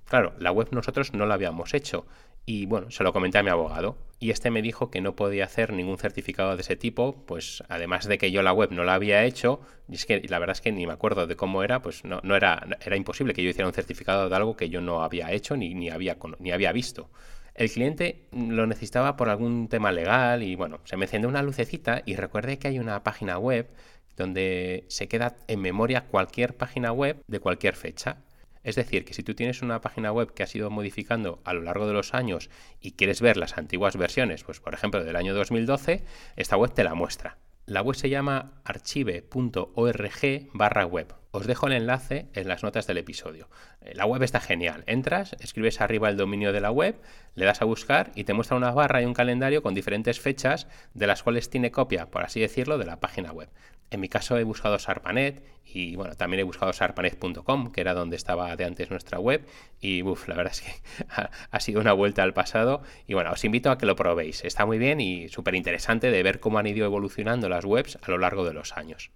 Claro, 0.05 0.33
la 0.37 0.51
web 0.51 0.67
nosotros 0.71 1.13
no 1.13 1.25
la 1.25 1.35
habíamos 1.35 1.73
hecho 1.73 2.05
y 2.45 2.65
bueno, 2.65 2.91
se 2.91 3.03
lo 3.03 3.13
comenté 3.13 3.37
a 3.37 3.43
mi 3.43 3.49
abogado 3.49 3.97
y 4.19 4.31
este 4.31 4.51
me 4.51 4.61
dijo 4.61 4.91
que 4.91 4.99
no 4.99 5.15
podía 5.15 5.45
hacer 5.45 5.71
ningún 5.71 5.97
certificado 5.97 6.55
de 6.55 6.61
ese 6.61 6.75
tipo, 6.75 7.23
pues 7.25 7.63
además 7.69 8.05
de 8.07 8.17
que 8.17 8.31
yo 8.31 8.41
la 8.41 8.51
web 8.51 8.71
no 8.71 8.83
la 8.83 8.95
había 8.95 9.23
hecho, 9.23 9.61
y 9.87 9.95
es 9.95 10.05
que 10.05 10.21
la 10.27 10.39
verdad 10.39 10.57
es 10.57 10.61
que 10.61 10.71
ni 10.71 10.85
me 10.85 10.93
acuerdo 10.93 11.27
de 11.27 11.35
cómo 11.37 11.63
era, 11.63 11.81
pues 11.81 12.03
no, 12.03 12.19
no 12.23 12.35
era, 12.35 12.67
era 12.85 12.97
imposible 12.97 13.33
que 13.33 13.41
yo 13.41 13.49
hiciera 13.49 13.67
un 13.67 13.73
certificado 13.73 14.27
de 14.27 14.35
algo 14.35 14.57
que 14.57 14.69
yo 14.69 14.81
no 14.81 15.03
había 15.03 15.31
hecho 15.31 15.55
ni, 15.55 15.73
ni, 15.73 15.89
había, 15.89 16.17
ni 16.39 16.51
había 16.51 16.71
visto. 16.73 17.09
El 17.55 17.69
cliente 17.69 18.27
lo 18.31 18.65
necesitaba 18.65 19.15
por 19.15 19.29
algún 19.29 19.67
tema 19.67 19.91
legal 19.91 20.43
y 20.43 20.55
bueno, 20.55 20.81
se 20.83 20.97
me 20.97 21.05
encendió 21.05 21.29
una 21.29 21.43
lucecita 21.43 22.01
y 22.05 22.15
recuerde 22.15 22.59
que 22.59 22.67
hay 22.67 22.79
una 22.79 23.03
página 23.03 23.37
web 23.37 23.69
donde 24.17 24.85
se 24.87 25.07
queda 25.07 25.35
en 25.47 25.61
memoria 25.61 26.05
cualquier 26.05 26.55
página 26.57 26.91
web 26.91 27.21
de 27.27 27.39
cualquier 27.39 27.75
fecha. 27.75 28.17
Es 28.63 28.75
decir, 28.75 29.05
que 29.05 29.13
si 29.13 29.23
tú 29.23 29.33
tienes 29.33 29.61
una 29.61 29.81
página 29.81 30.11
web 30.11 30.33
que 30.33 30.43
has 30.43 30.55
ido 30.55 30.69
modificando 30.69 31.41
a 31.45 31.53
lo 31.53 31.61
largo 31.61 31.87
de 31.87 31.93
los 31.93 32.13
años 32.13 32.49
y 32.79 32.91
quieres 32.91 33.21
ver 33.21 33.37
las 33.37 33.57
antiguas 33.57 33.97
versiones, 33.97 34.43
pues 34.43 34.59
por 34.59 34.73
ejemplo 34.73 35.03
del 35.03 35.15
año 35.15 35.33
2012, 35.33 36.03
esta 36.35 36.57
web 36.57 36.73
te 36.73 36.83
la 36.83 36.93
muestra. 36.93 37.37
La 37.65 37.81
web 37.81 37.95
se 37.95 38.09
llama 38.09 38.61
archive.org 38.65 40.49
barra 40.53 40.85
web. 40.85 41.20
Os 41.33 41.47
dejo 41.47 41.67
el 41.67 41.73
enlace 41.73 42.27
en 42.33 42.49
las 42.49 42.61
notas 42.61 42.87
del 42.87 42.97
episodio. 42.97 43.49
Eh, 43.79 43.93
la 43.95 44.05
web 44.05 44.21
está 44.21 44.41
genial. 44.41 44.83
Entras, 44.85 45.33
escribes 45.39 45.79
arriba 45.79 46.09
el 46.09 46.17
dominio 46.17 46.51
de 46.51 46.59
la 46.59 46.71
web, 46.71 47.01
le 47.35 47.45
das 47.45 47.61
a 47.61 47.65
buscar 47.65 48.11
y 48.15 48.25
te 48.25 48.33
muestra 48.33 48.57
una 48.57 48.71
barra 48.71 49.01
y 49.01 49.05
un 49.05 49.13
calendario 49.13 49.63
con 49.63 49.73
diferentes 49.73 50.19
fechas 50.19 50.67
de 50.93 51.07
las 51.07 51.23
cuales 51.23 51.49
tiene 51.49 51.71
copia, 51.71 52.07
por 52.07 52.23
así 52.23 52.41
decirlo, 52.41 52.77
de 52.77 52.85
la 52.85 52.99
página 52.99 53.31
web. 53.31 53.49
En 53.91 54.01
mi 54.01 54.09
caso 54.09 54.37
he 54.37 54.43
buscado 54.43 54.77
Sarpanet 54.77 55.43
y 55.65 55.95
bueno, 55.95 56.15
también 56.15 56.41
he 56.41 56.43
buscado 56.43 56.73
sarpanet.com, 56.73 57.71
que 57.71 57.81
era 57.81 57.93
donde 57.93 58.17
estaba 58.17 58.53
de 58.57 58.65
antes 58.65 58.89
nuestra 58.89 59.19
web. 59.19 59.45
Y 59.79 60.01
la 60.03 60.35
verdad 60.35 60.53
es 60.53 60.61
que 60.61 60.71
ha, 61.51 61.59
sido 61.61 61.79
una 61.79 61.93
vuelta 61.93 62.23
al 62.23 62.33
pasado. 62.33 62.81
Y 63.07 63.13
bueno, 63.13 63.31
os 63.31 63.43
invito 63.45 63.71
a 63.71 63.77
que 63.77 63.85
lo 63.85 63.95
probéis. 63.95 64.43
Está 64.43 64.65
muy 64.65 64.79
bien 64.79 64.99
y 64.99 65.29
súper 65.29 65.55
interesante 65.55 66.11
de 66.11 66.23
ver 66.23 66.41
cómo 66.41 66.59
han 66.59 66.67
ido 66.67 66.85
evolucionando 66.85 67.47
las 67.47 67.63
webs 67.63 67.97
a 68.01 68.11
lo 68.11 68.17
largo 68.17 68.45
de 68.45 68.53
los 68.53 68.75
años. 68.75 69.11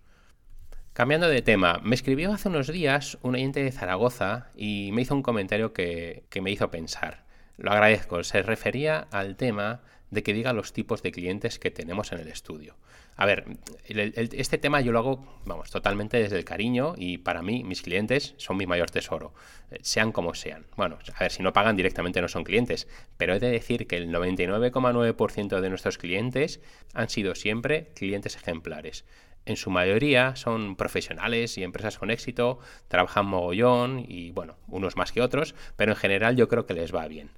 Cambiando 0.96 1.28
de 1.28 1.42
tema, 1.42 1.82
me 1.84 1.94
escribió 1.94 2.32
hace 2.32 2.48
unos 2.48 2.72
días 2.72 3.18
un 3.22 3.36
oyente 3.36 3.62
de 3.62 3.74
Zaragoza 3.74 4.48
y 4.56 4.92
me 4.94 5.02
hizo 5.02 5.14
un 5.14 5.24
comentario 5.24 5.74
que, 5.74 6.24
me 6.42 6.52
hizo 6.52 6.72
pensar. 6.72 7.26
Lo 7.58 7.72
agradezco, 7.72 8.24
se 8.24 8.42
refería 8.42 9.06
al 9.12 9.36
tema 9.36 9.82
de 10.10 10.24
que 10.24 10.34
diga 10.34 10.54
los 10.54 10.72
tipos 10.72 11.04
de 11.04 11.12
clientes 11.12 11.60
que 11.60 11.70
tenemos 11.70 12.14
en 12.14 12.20
el 12.20 12.30
estudio. 12.30 12.78
A 13.18 13.26
ver, 13.26 13.46
este 13.90 14.58
tema 14.58 14.80
yo 14.80 14.94
lo 14.94 15.00
hago, 15.00 15.42
vamos, 15.44 15.70
totalmente 15.70 16.18
desde 16.18 16.38
el 16.38 16.46
cariño 16.46 16.94
y 16.98 17.18
para 17.18 17.42
mí 17.42 17.66
mis 17.66 17.82
clientes 17.82 18.34
son 18.38 18.56
mi 18.56 18.66
mayor 18.66 18.90
tesoro, 18.90 19.34
eh, 19.72 19.80
sean 19.82 20.14
como 20.14 20.34
sean. 20.34 20.66
Bueno, 20.78 20.98
a 21.14 21.20
ver, 21.20 21.32
si 21.32 21.44
no 21.44 21.52
pagan 21.52 21.76
directamente 21.76 22.22
no 22.22 22.30
son 22.30 22.46
clientes, 22.46 22.88
pero 23.18 23.34
he 23.34 23.40
de 23.42 23.52
decir 23.52 23.86
que 23.88 23.98
el 23.98 24.14
99,9% 24.14 25.60
de 25.60 25.70
nuestros 25.70 25.98
clientes 25.98 26.62
han 26.94 27.10
sido 27.10 27.36
siempre 27.36 27.92
clientes 27.96 28.38
ejemplares. 28.38 29.04
En 29.46 29.58
su 29.58 29.70
mayoría 29.70 30.36
son 30.36 30.76
profesionales 30.76 31.58
y 31.58 31.64
empresas 31.64 32.00
con 32.00 32.10
éxito, 32.10 32.60
trabajan 32.88 33.28
mogollón 33.28 34.04
y 34.08 34.32
bueno, 34.32 34.58
unos 34.68 34.96
más 34.96 35.12
que 35.12 35.22
otros, 35.22 35.54
pero 35.76 35.92
en 35.92 35.98
general 35.98 36.36
yo 36.36 36.48
creo 36.48 36.66
que 36.66 36.74
les 36.74 36.94
va 36.94 37.08
bien. 37.08 37.30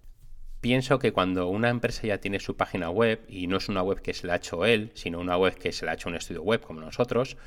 Pienso 0.61 0.99
que 0.99 1.11
cuando 1.11 1.47
una 1.47 1.69
empresa 1.69 2.07
ya 2.07 2.17
tiene 2.17 2.39
su 2.39 2.57
página 2.57 2.89
web 2.89 3.23
y 3.27 3.47
no 3.47 3.57
es 3.57 3.69
una 3.69 3.83
web 3.83 4.01
que 4.01 4.13
se 4.13 4.25
la 4.25 4.33
ha 4.33 4.37
hecho 4.37 4.65
él, 4.65 4.91
sino 4.95 5.19
una 5.19 5.37
web 5.37 5.55
que 5.55 5.71
se 5.71 5.85
la 5.85 5.91
ha 5.91 5.95
hecho 5.95 6.09
un 6.09 6.15
estudio 6.15 6.41
web 6.41 6.61
como 6.61 6.81
nosotros, 6.81 7.37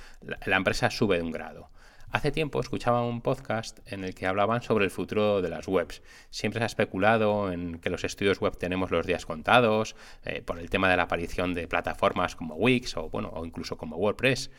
la, 0.47 0.57
empresa 0.57 0.91
sube 0.91 1.17
de 1.17 1.23
un 1.23 1.33
grado. 1.33 1.71
Hace 2.13 2.33
tiempo 2.33 2.59
escuchaba 2.59 3.07
un 3.07 3.21
podcast 3.21 3.79
en 3.87 4.03
el 4.03 4.17
que 4.17 4.27
hablaban 4.27 4.63
sobre 4.63 4.85
el 4.85 4.91
futuro 4.91 5.41
de 5.43 5.49
las 5.49 5.69
webs. 5.69 6.03
Siempre 6.31 6.59
se 6.59 6.65
ha 6.65 6.67
especulado 6.67 7.53
en 7.53 7.79
que 7.79 7.89
los 7.89 8.03
estudios 8.03 8.41
web 8.41 8.57
tenemos 8.59 8.91
los 8.91 9.07
días 9.07 9.27
contados, 9.27 9.95
eh, 10.25 10.43
por 10.43 10.59
el 10.59 10.71
tema 10.71 10.91
de 10.91 10.97
la 10.97 11.05
aparición 11.05 11.55
de 11.55 11.69
plataformas 11.69 12.35
como 12.35 12.57
Wix 12.57 12.97
o, 12.97 13.09
bueno, 13.11 13.31
o 13.33 13.47
incluso 13.47 13.77
como 13.77 13.97
WordPress. 13.97 14.51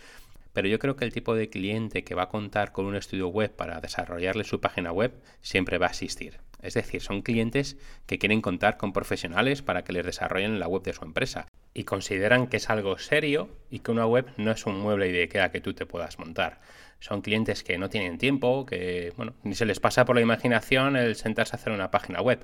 Pero 0.53 0.70
yo 0.70 0.79
creo 0.79 0.96
que 0.96 1.03
el 1.03 1.12
tipo 1.12 1.36
de 1.36 1.50
cliente 1.50 2.05
que 2.05 2.15
va 2.15 2.24
a 2.24 2.29
contar 2.29 2.72
con 2.72 2.86
un 2.86 2.96
estudio 2.96 3.27
web 3.27 3.53
para 3.53 3.81
desarrollarle 3.81 4.46
su 4.46 4.62
página 4.62 4.93
web 4.93 5.12
siempre 5.41 5.77
va 5.77 5.88
a 5.88 5.89
existir. 5.89 6.39
Es 6.62 6.75
decir, 6.75 7.01
son 7.01 7.22
clientes 7.22 7.75
que 8.05 8.17
quieren 8.17 8.41
contar 8.41 8.77
con 8.77 8.93
profesionales 8.93 9.62
para 9.62 9.84
que 9.84 9.91
les 9.91 10.05
desarrollen 10.05 10.60
la 10.60 10.70
web 10.70 10.84
de 10.84 10.93
su 10.93 11.03
empresa 11.03 11.48
y 11.74 11.84
consideran 11.84 12.48
que 12.48 12.58
es 12.58 12.70
algo 12.70 12.98
serio 12.98 13.50
y 13.70 13.79
que 13.79 13.91
una 13.91 14.05
web 14.05 14.27
no 14.38 14.51
es 14.51 14.65
un 14.65 14.79
mueble 14.79 15.12
de 15.12 15.24
IKEA 15.24 15.51
que 15.51 15.62
tú 15.62 15.74
te 15.74 15.86
puedas 15.86 16.20
montar. 16.20 16.62
Son 17.01 17.22
clientes 17.22 17.63
que 17.63 17.77
no 17.77 17.89
tienen 17.89 18.17
tiempo, 18.17 18.65
que 18.65 19.12
bueno, 19.17 19.34
ni 19.43 19.53
se 19.55 19.65
les 19.65 19.81
pasa 19.81 20.05
por 20.05 20.15
la 20.15 20.22
imaginación 20.22 20.96
el 20.96 21.17
sentarse 21.17 21.53
a 21.53 21.60
hacer 21.60 21.74
una 21.74 21.91
página 21.91 22.22
web. 22.22 22.39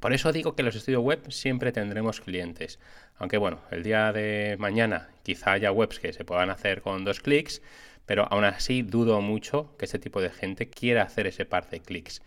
Por 0.00 0.14
eso 0.14 0.32
digo 0.32 0.56
que 0.56 0.62
los 0.62 0.74
estudios 0.74 1.02
web 1.02 1.30
siempre 1.30 1.72
tendremos 1.72 2.22
clientes. 2.22 2.78
Aunque 3.18 3.36
bueno, 3.36 3.60
el 3.70 3.82
día 3.82 4.12
de 4.12 4.56
mañana 4.58 5.10
quizá 5.22 5.52
haya 5.52 5.70
webs 5.70 6.00
que 6.00 6.14
se 6.14 6.24
puedan 6.24 6.48
hacer 6.48 6.80
con 6.80 7.04
dos 7.04 7.20
clics, 7.20 7.60
pero 8.06 8.26
aún 8.32 8.44
así 8.44 8.80
dudo 8.80 9.20
mucho 9.20 9.76
que 9.76 9.84
este 9.84 9.98
tipo 9.98 10.22
de 10.22 10.30
gente 10.30 10.70
quiera 10.70 11.02
hacer 11.02 11.26
ese 11.26 11.44
par 11.44 11.68
de 11.68 11.80
clics 11.80 12.22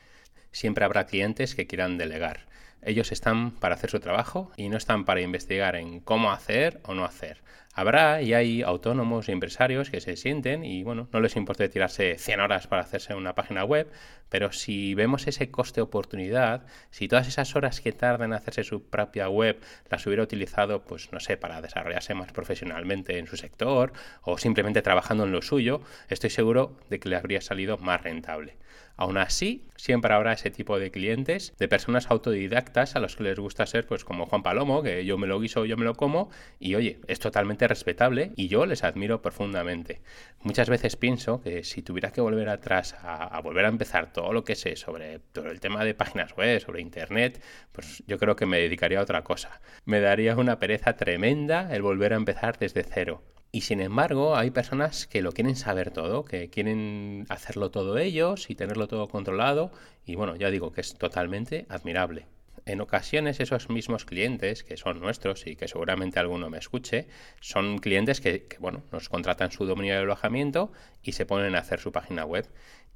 siempre 0.51 0.85
habrá 0.85 1.05
clientes 1.05 1.55
que 1.55 1.67
quieran 1.67 1.97
delegar. 1.97 2.41
Ellos 2.81 3.11
están 3.11 3.51
para 3.51 3.75
hacer 3.75 3.89
su 3.89 3.99
trabajo 3.99 4.51
y 4.55 4.69
no 4.69 4.77
están 4.77 5.05
para 5.05 5.21
investigar 5.21 5.75
en 5.75 5.99
cómo 5.99 6.31
hacer 6.31 6.79
o 6.83 6.93
no 6.93 7.05
hacer. 7.05 7.41
Habrá 7.73 8.21
y 8.21 8.33
hay 8.33 8.61
autónomos 8.61 9.29
y 9.29 9.31
empresarios 9.31 9.89
que 9.89 10.01
se 10.01 10.17
sienten 10.17 10.65
y 10.65 10.83
bueno, 10.83 11.07
no 11.13 11.19
les 11.21 11.35
importa 11.35 11.69
tirarse 11.69 12.17
100 12.17 12.39
horas 12.39 12.67
para 12.67 12.81
hacerse 12.81 13.13
una 13.15 13.35
página 13.35 13.63
web, 13.63 13.87
pero 14.27 14.51
si 14.51 14.95
vemos 14.95 15.27
ese 15.27 15.49
coste 15.51 15.79
oportunidad, 15.79 16.65
si 16.89 17.07
todas 17.07 17.27
esas 17.27 17.55
horas 17.55 17.79
que 17.79 17.91
tardan 17.91 18.31
en 18.31 18.37
hacerse 18.37 18.63
su 18.63 18.83
propia 18.83 19.29
web 19.29 19.61
las 19.89 20.05
hubiera 20.05 20.23
utilizado, 20.23 20.81
pues 20.83 21.11
no 21.11 21.19
sé, 21.19 21.37
para 21.37 21.61
desarrollarse 21.61 22.13
más 22.15 22.31
profesionalmente 22.31 23.17
en 23.17 23.27
su 23.27 23.37
sector 23.37 23.93
o 24.23 24.37
simplemente 24.37 24.81
trabajando 24.81 25.23
en 25.23 25.31
lo 25.31 25.41
suyo, 25.41 25.81
estoy 26.09 26.31
seguro 26.31 26.77
de 26.89 26.99
que 26.99 27.09
le 27.09 27.15
habría 27.15 27.41
salido 27.41 27.77
más 27.77 28.01
rentable. 28.01 28.57
Aún 28.99 29.17
así, 29.17 29.63
siempre 29.77 30.13
habrá 30.13 30.33
ese 30.33 30.51
tipo 30.51 30.77
de 30.77 30.91
clientes, 30.91 31.53
de 31.57 31.69
personas 31.69 32.11
autodidactas 32.11 32.97
a 32.97 32.99
los 32.99 33.15
que 33.15 33.23
les 33.23 33.39
gusta 33.39 33.65
ser 33.65 33.87
pues 33.87 34.03
como 34.03 34.25
Juan 34.25 34.43
Palomo, 34.43 34.83
que 34.83 35.05
yo 35.05 35.17
me 35.17 35.25
lo 35.25 35.39
guiso, 35.39 35.63
yo 35.63 35.77
me 35.77 35.85
lo 35.85 35.95
como, 35.95 36.29
y 36.59 36.75
oye, 36.75 36.99
es 37.07 37.17
totalmente 37.19 37.65
respetable 37.65 38.33
y 38.35 38.49
yo 38.49 38.65
les 38.65 38.83
admiro 38.83 39.21
profundamente. 39.21 40.01
Muchas 40.41 40.69
veces 40.69 40.97
pienso 40.97 41.41
que 41.41 41.63
si 41.63 41.81
tuviera 41.81 42.11
que 42.11 42.19
volver 42.19 42.49
atrás 42.49 42.93
a, 43.01 43.39
volver 43.39 43.63
a 43.63 43.69
empezar 43.69 44.11
todo 44.11 44.33
lo 44.33 44.43
que 44.43 44.55
sé 44.55 44.75
sobre, 44.75 45.21
sobre 45.33 45.51
el 45.51 45.61
tema 45.61 45.85
de 45.85 45.93
páginas 45.93 46.35
web, 46.35 46.59
sobre 46.59 46.81
internet, 46.81 47.41
pues 47.71 48.03
yo 48.05 48.17
creo 48.17 48.35
que 48.35 48.45
me 48.45 48.59
dedicaría 48.59 48.99
a 48.99 49.03
otra 49.03 49.23
cosa. 49.23 49.61
Me 49.85 50.01
daría 50.01 50.35
una 50.35 50.59
pereza 50.59 50.97
tremenda 50.97 51.73
el 51.73 51.83
volver 51.83 52.11
a 52.11 52.17
empezar 52.17 52.59
desde 52.59 52.83
cero. 52.83 53.23
Y 53.51 53.61
sin 53.61 53.81
embargo, 53.81 54.35
hay 54.35 54.51
personas 54.51 55.07
que 55.07 55.23
lo 55.23 55.31
quieren 55.31 55.55
saber 55.55 55.89
todo, 55.89 56.23
que 56.23 56.49
quieren 56.49 57.25
hacerlo 57.29 57.71
todo 57.71 57.97
ellos 57.97 58.49
y 58.49 58.55
tenerlo 58.55 58.87
todo 58.87 59.07
controlado. 59.07 59.71
Y 60.05 60.15
bueno, 60.15 60.35
ya 60.35 60.51
digo 60.51 60.71
que 60.71 60.81
es 60.81 60.93
totalmente 60.95 61.65
admirable. 61.67 62.27
En 62.67 62.81
ocasiones 62.81 63.39
esos 63.39 63.69
mismos 63.69 64.05
clientes, 64.05 64.63
que 64.63 64.77
son 64.77 64.99
nuestros 64.99 65.47
y 65.47 65.55
que 65.55 65.67
seguramente 65.67 66.19
alguno 66.19 66.51
me 66.51 66.59
escuche, 66.59 67.07
son 67.39 67.79
clientes 67.79 68.21
que, 68.21 68.43
que, 68.43 68.57
bueno, 68.59 68.83
nos 68.91 69.09
contratan 69.09 69.51
su 69.51 69.65
dominio 69.65 69.95
de 69.95 70.01
alojamiento 70.01 70.71
y 71.01 71.13
se 71.13 71.25
ponen 71.25 71.55
a 71.55 71.59
hacer 71.59 71.79
su 71.79 71.91
página 71.91 72.25
web. 72.25 72.47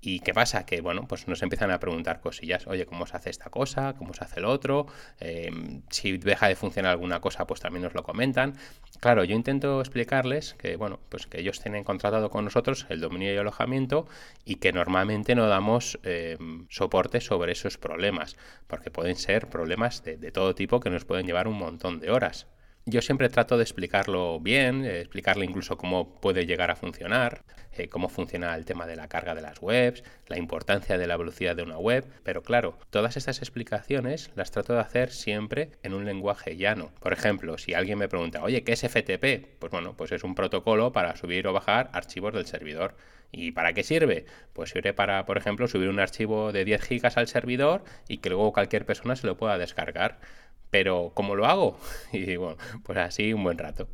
¿Y 0.06 0.20
qué 0.20 0.34
pasa? 0.34 0.66
Que 0.66 0.82
bueno, 0.82 1.06
pues 1.08 1.30
nos 1.30 1.42
empiezan 1.44 1.72
a 1.72 1.80
preguntar 1.80 2.20
cosillas, 2.20 2.68
oye, 2.68 2.86
¿cómo 2.86 3.08
se 3.08 3.16
hace 3.16 3.30
esta 3.30 3.50
cosa? 3.50 3.94
¿Cómo 3.94 4.14
se 4.14 4.26
hace 4.26 4.42
el 4.42 4.46
otro? 4.46 4.86
Em, 5.22 5.82
si 5.90 6.18
deja 6.18 6.50
de 6.50 6.58
funcionar 6.58 6.92
alguna 6.92 7.22
cosa, 7.22 7.48
pues 7.48 7.62
también 7.62 7.84
nos 7.84 7.94
lo 7.94 8.04
comentan. 8.04 8.54
Claro, 9.00 9.24
yo 9.24 9.34
intento 9.34 9.80
explicarles 9.80 10.56
que, 10.56 10.76
bueno, 10.76 11.00
pues 11.08 11.26
que 11.26 11.40
ellos 11.40 11.62
tienen 11.62 11.86
contratado 11.86 12.30
con 12.30 12.44
nosotros 12.44 12.86
el 12.90 13.00
dominio 13.00 13.34
y 13.34 13.38
alojamiento 13.38 14.06
y 14.44 14.56
que 14.56 14.74
normalmente 14.74 15.36
no 15.36 15.48
damos 15.48 15.98
em, 16.04 16.68
soporte 16.70 17.22
sobre 17.22 17.54
esos 17.54 17.78
problemas, 17.78 18.36
porque 18.68 18.92
pueden 18.92 19.16
ser 19.16 19.48
problemas 19.48 20.04
de 20.04 20.32
todo 20.32 20.54
tipo 20.54 20.82
que 20.82 20.90
nos 20.90 21.06
pueden 21.06 21.26
llevar 21.26 21.48
un 21.48 21.58
montón 21.58 22.02
de 22.02 22.12
horas. 22.12 22.48
Yo 22.86 23.02
siempre 23.02 23.30
trato 23.30 23.56
de 23.56 23.64
explicarlo 23.64 24.42
bien, 24.42 24.84
explicarle 24.84 25.46
incluso 25.46 25.78
cómo 25.78 26.20
puede 26.20 26.46
llegar 26.46 26.70
a 26.70 26.76
funcionar, 26.76 27.46
eh, 27.72 27.88
cómo 27.88 28.10
funciona 28.10 28.54
el 28.56 28.66
tema 28.66 28.86
de 28.86 28.98
la 28.98 29.08
carga 29.08 29.34
de 29.34 29.42
las 29.42 29.62
webs, 29.62 30.04
la 30.28 30.38
importancia 30.38 30.98
de 30.98 31.08
la 31.08 31.16
velocidad 31.16 31.56
de 31.56 31.64
una 31.64 31.78
web, 31.78 32.06
pero 32.24 32.44
claro, 32.44 32.78
todas 32.90 33.16
estas 33.16 33.40
explicaciones 33.40 34.32
las 34.36 34.52
trato 34.52 34.74
de 34.74 34.82
hacer 34.82 35.12
siempre 35.12 35.72
en 35.82 35.94
un 35.94 36.04
lenguaje 36.04 36.58
llano. 36.58 36.92
Por 37.00 37.14
ejemplo, 37.14 37.58
si 37.58 37.74
alguien 37.74 38.00
me 38.00 38.10
pregunta, 38.10 38.44
oye, 38.44 38.66
¿qué 38.66 38.74
es 38.74 38.82
FTP? 38.82 39.60
Pues 39.60 39.72
bueno, 39.72 39.96
pues 39.96 40.12
es 40.12 40.26
un 40.26 40.36
protocolo 40.36 40.92
para 40.92 41.16
subir 41.16 41.48
o 41.48 41.54
bajar 41.54 41.90
archivos 41.94 42.34
del 42.34 42.48
servidor. 42.48 42.96
¿Y 43.32 43.52
para 43.54 43.74
qué 43.74 43.84
sirve? 43.84 44.26
Pues 44.54 44.70
sirve 44.70 44.94
para, 44.94 45.26
por 45.26 45.38
ejemplo, 45.38 45.68
subir 45.68 45.90
un 45.90 46.00
archivo 46.00 46.52
de 46.52 46.66
10 46.66 46.84
gigas 46.84 47.18
al 47.18 47.28
servidor 47.28 47.84
y 48.08 48.18
que 48.20 48.30
luego 48.30 48.54
cualquier 48.54 48.86
persona 48.86 49.16
se 49.16 49.26
lo 49.26 49.38
pueda 49.38 49.58
descargar. 49.58 50.20
Pero, 50.74 51.12
¿cómo 51.14 51.36
lo 51.36 51.46
hago? 51.46 51.78
Y 52.12 52.36
bueno, 52.36 52.58
pues 52.84 52.98
así 52.98 53.32
un 53.32 53.44
buen 53.44 53.60
rato. 53.60 53.88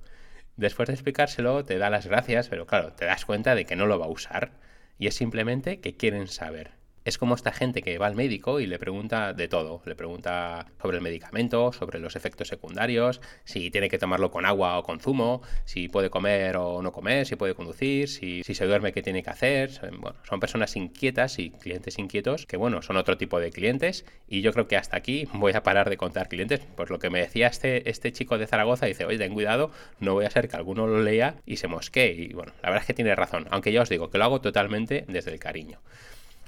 Después 0.55 0.88
de 0.88 0.93
explicárselo, 0.93 1.65
te 1.65 1.77
da 1.77 1.89
las 1.89 2.07
gracias, 2.07 2.48
pero 2.48 2.67
claro, 2.67 2.93
te 2.93 3.03
das 3.03 3.25
cuenta 3.25 3.53
de 3.53 3.65
que 3.65 3.75
no 3.75 3.86
lo 3.86 4.00
va 4.00 4.05
a 4.05 4.09
usar. 4.09 4.53
Y 4.98 5.07
es 5.07 5.15
simplemente 5.15 5.81
que 5.81 5.98
quieren 5.98 6.29
saber. 6.29 6.78
Es 7.09 7.17
como 7.17 7.33
esta 7.33 7.51
gente 7.51 7.81
que 7.81 7.97
va 7.97 8.05
al 8.05 8.13
médico 8.13 8.59
y 8.59 8.67
le 8.67 8.77
pregunta 8.77 9.33
de 9.33 9.47
todo. 9.47 9.81
Le 9.87 9.95
pregunta 9.95 10.67
sobre 10.79 10.97
el 10.97 11.03
medicamento, 11.03 11.73
sobre 11.73 11.97
los 11.97 12.15
efectos 12.15 12.49
secundarios, 12.49 13.19
si 13.45 13.71
tiene 13.71 13.89
que 13.89 13.97
tomarlo 13.97 14.29
con 14.29 14.45
agua 14.45 14.77
o 14.77 14.83
con 14.83 14.99
zumo, 14.99 15.41
si 15.65 15.87
puede 15.87 16.11
comer 16.11 16.55
o 16.57 16.83
no 16.83 16.91
comer, 16.91 17.25
si 17.25 17.35
puede 17.35 17.55
conducir, 17.55 18.09
si, 18.09 18.43
se 18.43 18.65
duerme, 18.67 18.93
qué 18.93 19.01
tiene 19.01 19.23
que 19.23 19.31
hacer. 19.31 19.71
Bueno, 19.97 20.17
son 20.21 20.39
personas 20.39 20.75
inquietas 20.75 21.39
y 21.39 21.49
clientes 21.49 21.97
inquietos 21.97 22.45
que, 22.45 22.57
bueno, 22.57 22.83
son 22.83 22.95
otro 22.95 23.17
tipo 23.17 23.39
de 23.39 23.49
clientes. 23.49 24.05
Y 24.27 24.41
yo 24.41 24.53
creo 24.53 24.67
que 24.67 24.77
hasta 24.77 24.95
aquí 24.95 25.27
voy 25.33 25.53
a 25.53 25.63
parar 25.63 25.89
de 25.89 25.97
contar 25.97 26.29
clientes. 26.29 26.61
Pues 26.75 26.91
lo 26.91 26.99
que 26.99 27.09
me 27.09 27.21
decía 27.21 27.47
este, 27.47 27.89
este 27.89 28.11
chico 28.11 28.37
de 28.37 28.45
Zaragoza, 28.45 28.85
dice, 28.85 29.05
oye, 29.05 29.17
ten 29.17 29.33
cuidado, 29.33 29.71
no 29.99 30.13
voy 30.13 30.25
a 30.25 30.29
ser 30.29 30.47
que 30.47 30.57
alguno 30.57 30.85
lo 30.85 31.01
lea 31.01 31.37
y 31.47 31.57
se 31.57 31.67
mosquee. 31.67 32.13
Y 32.13 32.33
bueno, 32.33 32.53
la 32.61 32.69
verdad 32.69 32.83
es 32.83 32.85
que 32.85 32.93
tiene 32.93 33.15
razón. 33.15 33.47
Aunque 33.49 33.71
ya 33.71 33.81
os 33.81 33.89
digo 33.89 34.11
que 34.11 34.19
lo 34.19 34.25
hago 34.25 34.41
totalmente 34.41 35.05
desde 35.07 35.31
el 35.31 35.39
cariño. 35.39 35.79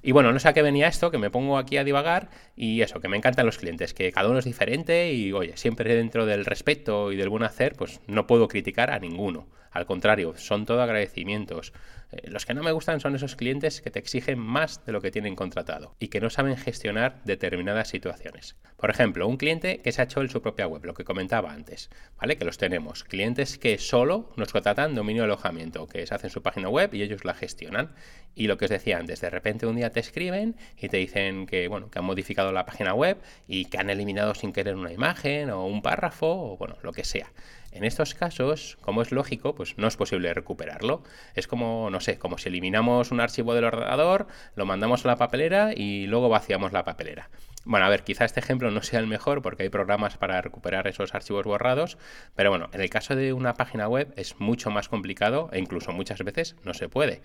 Y 0.03 0.13
bueno, 0.13 0.31
no 0.31 0.39
sé 0.39 0.47
a 0.47 0.53
qué 0.53 0.61
venía 0.61 0.87
esto, 0.87 1.11
que 1.11 1.17
me 1.17 1.29
pongo 1.29 1.57
aquí 1.57 1.77
a 1.77 1.83
divagar 1.83 2.29
y 2.55 2.81
eso, 2.81 2.99
que 2.99 3.07
me 3.07 3.17
encantan 3.17 3.45
los 3.45 3.57
clientes, 3.57 3.93
que 3.93 4.11
cada 4.11 4.29
uno 4.29 4.39
es 4.39 4.45
diferente 4.45 5.13
y 5.13 5.31
oye, 5.31 5.55
siempre 5.57 5.95
dentro 5.95 6.25
del 6.25 6.45
respeto 6.45 7.11
y 7.11 7.17
del 7.17 7.29
buen 7.29 7.43
hacer, 7.43 7.75
pues 7.75 8.01
no 8.07 8.25
puedo 8.25 8.47
criticar 8.47 8.89
a 8.89 8.99
ninguno. 8.99 9.47
Al 9.71 9.85
contrario, 9.85 10.33
son 10.37 10.65
todo 10.65 10.81
agradecimientos. 10.81 11.71
Eh, 12.11 12.29
los 12.29 12.45
que 12.45 12.53
no 12.53 12.63
me 12.63 12.71
gustan 12.71 12.99
son 12.99 13.15
esos 13.15 13.35
clientes 13.35 13.81
que 13.81 13.91
te 13.91 13.99
exigen 13.99 14.39
más 14.39 14.85
de 14.85 14.91
lo 14.91 15.01
que 15.01 15.11
tienen 15.11 15.35
contratado 15.35 15.95
y 15.99 16.09
que 16.09 16.21
no 16.21 16.29
saben 16.29 16.57
gestionar 16.57 17.21
determinadas 17.23 17.89
situaciones. 17.89 18.55
Por 18.77 18.89
ejemplo, 18.89 19.27
un 19.27 19.37
cliente 19.37 19.81
que 19.81 19.91
se 19.91 20.01
ha 20.01 20.05
hecho 20.05 20.21
en 20.21 20.29
su 20.29 20.41
propia 20.41 20.67
web, 20.67 20.83
lo 20.85 20.93
que 20.93 21.03
comentaba 21.03 21.51
antes, 21.51 21.89
¿vale? 22.19 22.37
Que 22.37 22.45
los 22.45 22.57
tenemos. 22.57 23.03
Clientes 23.03 23.57
que 23.57 23.77
solo 23.77 24.31
nos 24.37 24.51
contratan 24.51 24.95
dominio 24.95 25.21
de 25.21 25.25
alojamiento, 25.25 25.87
que 25.87 26.05
se 26.07 26.15
hacen 26.15 26.31
su 26.31 26.41
página 26.41 26.67
web 26.67 26.93
y 26.93 27.03
ellos 27.03 27.23
la 27.23 27.35
gestionan. 27.35 27.93
Y 28.33 28.47
lo 28.47 28.57
que 28.57 28.65
os 28.65 28.71
decía 28.71 28.97
antes, 28.97 29.21
de 29.21 29.29
repente 29.29 29.67
un 29.67 29.75
día 29.75 29.91
te 29.91 29.99
escriben 29.99 30.55
y 30.77 30.89
te 30.89 30.97
dicen 30.97 31.45
que, 31.45 31.67
bueno, 31.67 31.91
que 31.91 31.99
han 31.99 32.05
modificado 32.05 32.51
la 32.51 32.65
página 32.65 32.93
web 32.93 33.17
y 33.47 33.65
que 33.65 33.77
han 33.77 33.89
eliminado 33.89 34.33
sin 34.33 34.51
querer 34.51 34.75
una 34.75 34.91
imagen 34.91 35.51
o 35.51 35.65
un 35.67 35.81
párrafo 35.81 36.27
o, 36.27 36.57
bueno, 36.57 36.77
lo 36.81 36.91
que 36.91 37.03
sea. 37.03 37.31
En 37.71 37.85
estos 37.85 38.13
casos, 38.13 38.77
como 38.81 39.01
es 39.01 39.11
lógico, 39.11 39.55
pues 39.55 39.77
no 39.77 39.87
es 39.87 39.95
posible 39.95 40.33
recuperarlo. 40.33 41.03
Es 41.35 41.47
como, 41.47 41.89
no 41.89 41.99
sé, 42.01 42.17
como 42.17 42.37
si 42.37 42.49
eliminamos 42.49 43.11
un 43.11 43.21
archivo 43.21 43.53
del 43.53 43.63
ordenador, 43.63 44.27
lo 44.55 44.65
mandamos 44.65 45.05
a 45.05 45.07
la 45.07 45.15
papelera 45.15 45.71
y 45.75 46.05
luego 46.07 46.27
vaciamos 46.27 46.73
la 46.73 46.83
papelera. 46.83 47.29
Bueno, 47.63 47.85
a 47.85 47.89
ver, 47.89 48.03
quizá 48.03 48.25
este 48.25 48.39
ejemplo 48.39 48.71
no 48.71 48.81
sea 48.81 48.99
el 48.99 49.05
mejor 49.05 49.43
porque 49.43 49.61
hay 49.61 49.69
programas 49.69 50.17
para 50.17 50.41
recuperar 50.41 50.87
esos 50.87 51.13
archivos 51.13 51.45
borrados, 51.45 51.99
pero 52.35 52.49
bueno, 52.49 52.69
en 52.73 52.81
el 52.81 52.89
caso 52.89 53.15
de 53.15 53.33
una 53.33 53.53
página 53.53 53.87
web 53.87 54.11
es 54.17 54.39
mucho 54.39 54.71
más 54.71 54.89
complicado 54.89 55.47
e 55.53 55.59
incluso 55.59 55.91
muchas 55.91 56.23
veces 56.23 56.55
no 56.63 56.73
se 56.73 56.89
puede. 56.89 57.21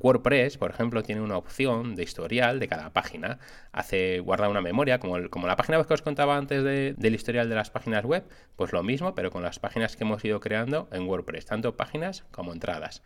WordPress, 0.00 0.56
por 0.56 0.70
ejemplo, 0.70 1.02
tiene 1.02 1.20
una 1.20 1.36
opción 1.36 1.94
de 1.94 2.04
historial 2.04 2.58
de 2.58 2.68
cada 2.68 2.90
página. 2.94 3.38
Hace, 3.70 4.20
guarda 4.20 4.48
una 4.48 4.62
memoria, 4.62 4.98
como, 4.98 5.18
la 5.18 5.56
página 5.56 5.76
web 5.76 5.86
que 5.86 5.94
os 5.94 6.02
contaba 6.02 6.38
antes 6.38 6.64
del 6.64 7.14
historial 7.14 7.50
de 7.50 7.54
las 7.54 7.68
páginas 7.68 8.06
web, 8.06 8.24
pues 8.56 8.72
lo 8.72 8.82
mismo, 8.82 9.14
pero 9.14 9.30
con 9.30 9.42
las 9.42 9.58
páginas 9.58 9.94
que 9.94 10.04
hemos 10.04 10.24
ido 10.24 10.40
creando 10.40 10.88
en 10.90 11.06
WordPress, 11.06 11.44
tanto 11.44 11.76
páginas 11.76 12.24
como 12.30 12.54
entradas 12.54 13.02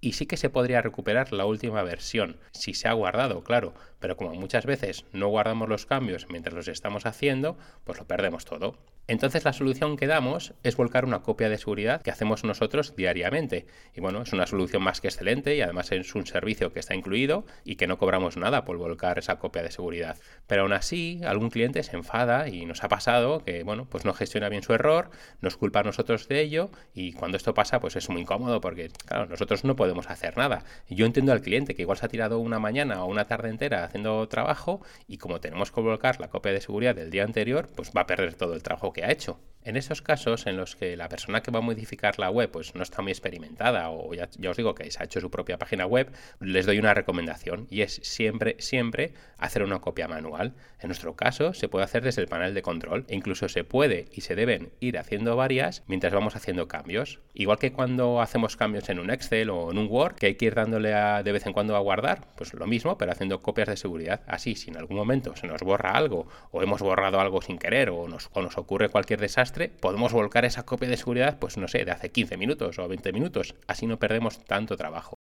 y 0.00 0.12
sí 0.12 0.26
que 0.26 0.36
se 0.36 0.50
podría 0.50 0.82
recuperar 0.82 1.32
la 1.32 1.46
última 1.46 1.82
versión, 1.82 2.38
si 2.52 2.74
se 2.74 2.88
ha 2.88 2.92
guardado, 2.92 3.42
claro, 3.42 3.74
pero 4.00 4.16
como 4.16 4.34
muchas 4.34 4.66
veces 4.66 5.04
no 5.12 5.28
guardamos 5.28 5.68
los 5.68 5.86
cambios 5.86 6.28
mientras 6.28 6.54
los 6.54 6.68
estamos 6.68 7.06
haciendo, 7.06 7.58
pues 7.84 7.98
lo 7.98 8.06
perdemos 8.06 8.44
todo. 8.44 8.78
Entonces 9.08 9.42
la 9.46 9.54
solución 9.54 9.96
que 9.96 10.06
damos 10.06 10.52
es 10.62 10.76
volcar 10.76 11.06
una 11.06 11.22
copia 11.22 11.48
de 11.48 11.56
seguridad 11.56 12.02
que 12.02 12.10
hacemos 12.10 12.44
nosotros 12.44 12.94
diariamente. 12.94 13.66
Y 13.94 14.02
bueno, 14.02 14.20
es 14.20 14.34
una 14.34 14.46
solución 14.46 14.82
más 14.82 15.00
que 15.00 15.08
excelente 15.08 15.56
y 15.56 15.62
además 15.62 15.90
es 15.92 16.14
un 16.14 16.26
servicio 16.26 16.74
que 16.74 16.80
está 16.80 16.94
incluido 16.94 17.46
y 17.64 17.76
que 17.76 17.86
no 17.86 17.96
cobramos 17.96 18.36
nada 18.36 18.66
por 18.66 18.76
volcar 18.76 19.18
esa 19.18 19.38
copia 19.38 19.62
de 19.62 19.70
seguridad. 19.70 20.18
Pero 20.46 20.62
aún 20.62 20.74
así, 20.74 21.22
algún 21.24 21.48
cliente 21.48 21.82
se 21.84 21.96
enfada 21.96 22.50
y 22.50 22.66
nos 22.66 22.84
ha 22.84 22.90
pasado 22.90 23.42
que, 23.42 23.62
bueno, 23.62 23.86
pues 23.88 24.04
no 24.04 24.12
gestiona 24.12 24.50
bien 24.50 24.62
su 24.62 24.74
error, 24.74 25.08
nos 25.40 25.56
culpa 25.56 25.80
a 25.80 25.84
nosotros 25.84 26.28
de 26.28 26.42
ello 26.42 26.70
y 26.92 27.14
cuando 27.14 27.38
esto 27.38 27.54
pasa, 27.54 27.80
pues 27.80 27.96
es 27.96 28.10
muy 28.10 28.20
incómodo 28.20 28.60
porque, 28.60 28.90
claro, 29.06 29.24
nosotros 29.24 29.64
no 29.64 29.74
podemos 29.74 30.10
hacer 30.10 30.36
nada. 30.36 30.64
Yo 30.90 31.06
entiendo 31.06 31.32
al 31.32 31.40
cliente 31.40 31.74
que 31.74 31.80
igual 31.80 31.96
se 31.96 32.04
ha 32.04 32.10
tirado 32.10 32.40
una 32.40 32.58
mañana 32.58 33.02
o 33.02 33.06
una 33.06 33.24
tarde 33.24 33.48
entera 33.48 33.84
haciendo 33.84 34.28
trabajo 34.28 34.82
y 35.06 35.16
como 35.16 35.40
tenemos 35.40 35.72
que 35.72 35.80
volcar 35.80 36.20
la 36.20 36.28
copia 36.28 36.52
de 36.52 36.60
seguridad 36.60 36.94
del 36.94 37.10
día 37.10 37.24
anterior, 37.24 37.70
pues 37.74 37.92
va 37.96 38.02
a 38.02 38.06
perder 38.06 38.34
todo 38.34 38.52
el 38.52 38.62
trabajo 38.62 38.92
que 38.92 38.97
ha 39.04 39.10
hecho. 39.10 39.40
En 39.68 39.76
esos 39.76 40.00
casos 40.00 40.46
en 40.46 40.56
los 40.56 40.76
que 40.76 40.96
la 40.96 41.10
persona 41.10 41.42
que 41.42 41.50
va 41.50 41.58
a 41.58 41.62
modificar 41.62 42.18
la 42.18 42.30
web 42.30 42.50
pues 42.50 42.74
no 42.74 42.82
está 42.82 43.02
muy 43.02 43.12
experimentada 43.12 43.90
o 43.90 44.14
ya, 44.14 44.28
os 44.48 44.56
digo 44.56 44.74
que 44.74 44.90
se 44.90 45.02
ha 45.02 45.04
hecho 45.04 45.20
su 45.20 45.30
propia 45.30 45.58
página 45.58 45.84
web, 45.84 46.10
les 46.40 46.64
doy 46.64 46.78
una 46.78 46.94
recomendación 46.94 47.66
y 47.68 47.82
es 47.82 48.00
siempre, 48.02 48.56
siempre 48.60 49.12
hacer 49.36 49.62
una 49.62 49.80
copia 49.80 50.08
manual. 50.08 50.54
En 50.80 50.88
nuestro 50.88 51.16
caso 51.16 51.52
se 51.52 51.68
puede 51.68 51.84
hacer 51.84 52.02
desde 52.02 52.22
el 52.22 52.28
panel 52.28 52.54
de 52.54 52.62
control 52.62 53.04
e 53.08 53.16
incluso 53.16 53.48
se 53.50 53.62
puede 53.62 54.06
y 54.10 54.22
se 54.22 54.36
deben 54.36 54.70
ir 54.80 54.96
haciendo 54.96 55.36
varias 55.36 55.82
mientras 55.86 56.14
vamos 56.14 56.34
haciendo 56.34 56.66
cambios. 56.66 57.18
Igual 57.34 57.58
que 57.58 57.72
cuando 57.72 58.22
hacemos 58.22 58.56
cambios 58.56 58.88
en 58.88 59.00
un 59.00 59.10
Excel 59.10 59.50
o 59.50 59.70
en 59.70 59.76
un 59.76 59.88
Word, 59.90 60.14
que 60.14 60.26
hay 60.26 60.34
que 60.36 60.46
ir 60.46 60.54
dándole 60.54 60.90
de 60.90 61.32
vez 61.32 61.44
en 61.44 61.52
cuando 61.52 61.76
a 61.76 61.80
guardar, 61.80 62.28
pues 62.36 62.54
lo 62.54 62.66
mismo, 62.66 62.96
pero 62.96 63.12
haciendo 63.12 63.42
copias 63.42 63.68
de 63.68 63.76
seguridad. 63.76 64.22
Así, 64.28 64.54
si 64.54 64.70
en 64.70 64.78
algún 64.78 64.96
momento 64.96 65.36
se 65.36 65.46
nos 65.46 65.60
borra 65.60 65.92
algo 65.92 66.26
o 66.52 66.62
hemos 66.62 66.80
borrado 66.80 67.20
algo 67.20 67.42
sin 67.42 67.58
querer 67.58 67.90
o 67.90 68.08
nos, 68.08 68.30
o 68.32 68.40
nos 68.40 68.56
ocurre 68.56 68.87
cualquier 68.88 69.20
desastre, 69.20 69.68
podemos 69.68 70.12
volcar 70.12 70.44
esa 70.44 70.64
copia 70.64 70.88
de 70.88 70.96
seguridad, 70.96 71.38
pues 71.38 71.56
no 71.56 71.68
sé, 71.68 71.84
de 71.84 71.92
hace 71.92 72.10
15 72.10 72.36
minutos 72.36 72.78
o 72.78 72.88
20 72.88 73.12
minutos. 73.12 73.54
Así 73.66 73.86
no 73.86 73.98
perdemos 73.98 74.44
tanto 74.44 74.76
trabajo. 74.76 75.14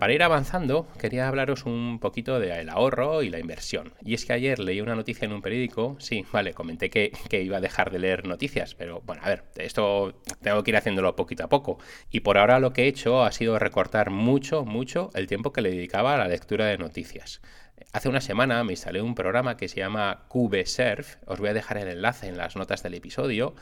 Para 0.00 0.14
ir 0.14 0.22
avanzando, 0.22 0.88
quería 0.98 1.28
hablaros 1.28 1.66
un 1.66 1.98
poquito 2.00 2.40
del 2.40 2.70
ahorro 2.70 3.22
y 3.22 3.28
la 3.28 3.38
inversión. 3.38 3.92
Y 4.02 4.14
es 4.14 4.24
que 4.24 4.32
ayer 4.32 4.58
leí 4.58 4.80
una 4.80 4.94
noticia 4.94 5.26
en 5.26 5.32
un 5.34 5.42
periódico, 5.42 5.96
sí, 5.98 6.24
vale, 6.32 6.54
comenté 6.54 6.88
que, 6.88 7.12
que, 7.28 7.42
iba 7.42 7.58
a 7.58 7.60
dejar 7.60 7.90
de 7.90 7.98
leer 7.98 8.26
noticias, 8.26 8.74
pero 8.74 9.02
bueno, 9.04 9.20
a 9.22 9.28
ver, 9.28 9.44
esto 9.56 10.14
tengo 10.40 10.62
que 10.62 10.70
ir 10.70 10.78
haciéndolo 10.78 11.14
poquito 11.16 11.44
a 11.44 11.50
poco. 11.50 11.76
Y 12.10 12.20
por 12.20 12.38
ahora 12.38 12.60
lo 12.60 12.72
que 12.72 12.84
he 12.84 12.88
hecho 12.88 13.22
ha 13.22 13.30
sido 13.30 13.58
recortar 13.58 14.08
mucho, 14.08 14.64
mucho 14.64 15.10
el 15.12 15.26
tiempo 15.26 15.52
que 15.52 15.60
le 15.60 15.70
dedicaba 15.70 16.14
a 16.14 16.16
la 16.16 16.28
lectura 16.28 16.64
de 16.64 16.78
noticias. 16.78 17.42
Hace 17.92 18.08
una 18.08 18.20
semana 18.20 18.62
me 18.64 18.72
instalé 18.72 19.02
un 19.02 19.14
programa 19.14 19.56
que 19.56 19.68
se 19.68 19.80
llama 19.80 20.24
CubeSurf, 20.28 21.16
os 21.26 21.40
voy 21.40 21.48
a 21.48 21.54
dejar 21.54 21.78
el 21.78 21.88
enlace 21.88 22.28
en 22.28 22.36
las 22.36 22.56
notas 22.56 22.82
del 22.82 22.94
episodio, 22.94 23.54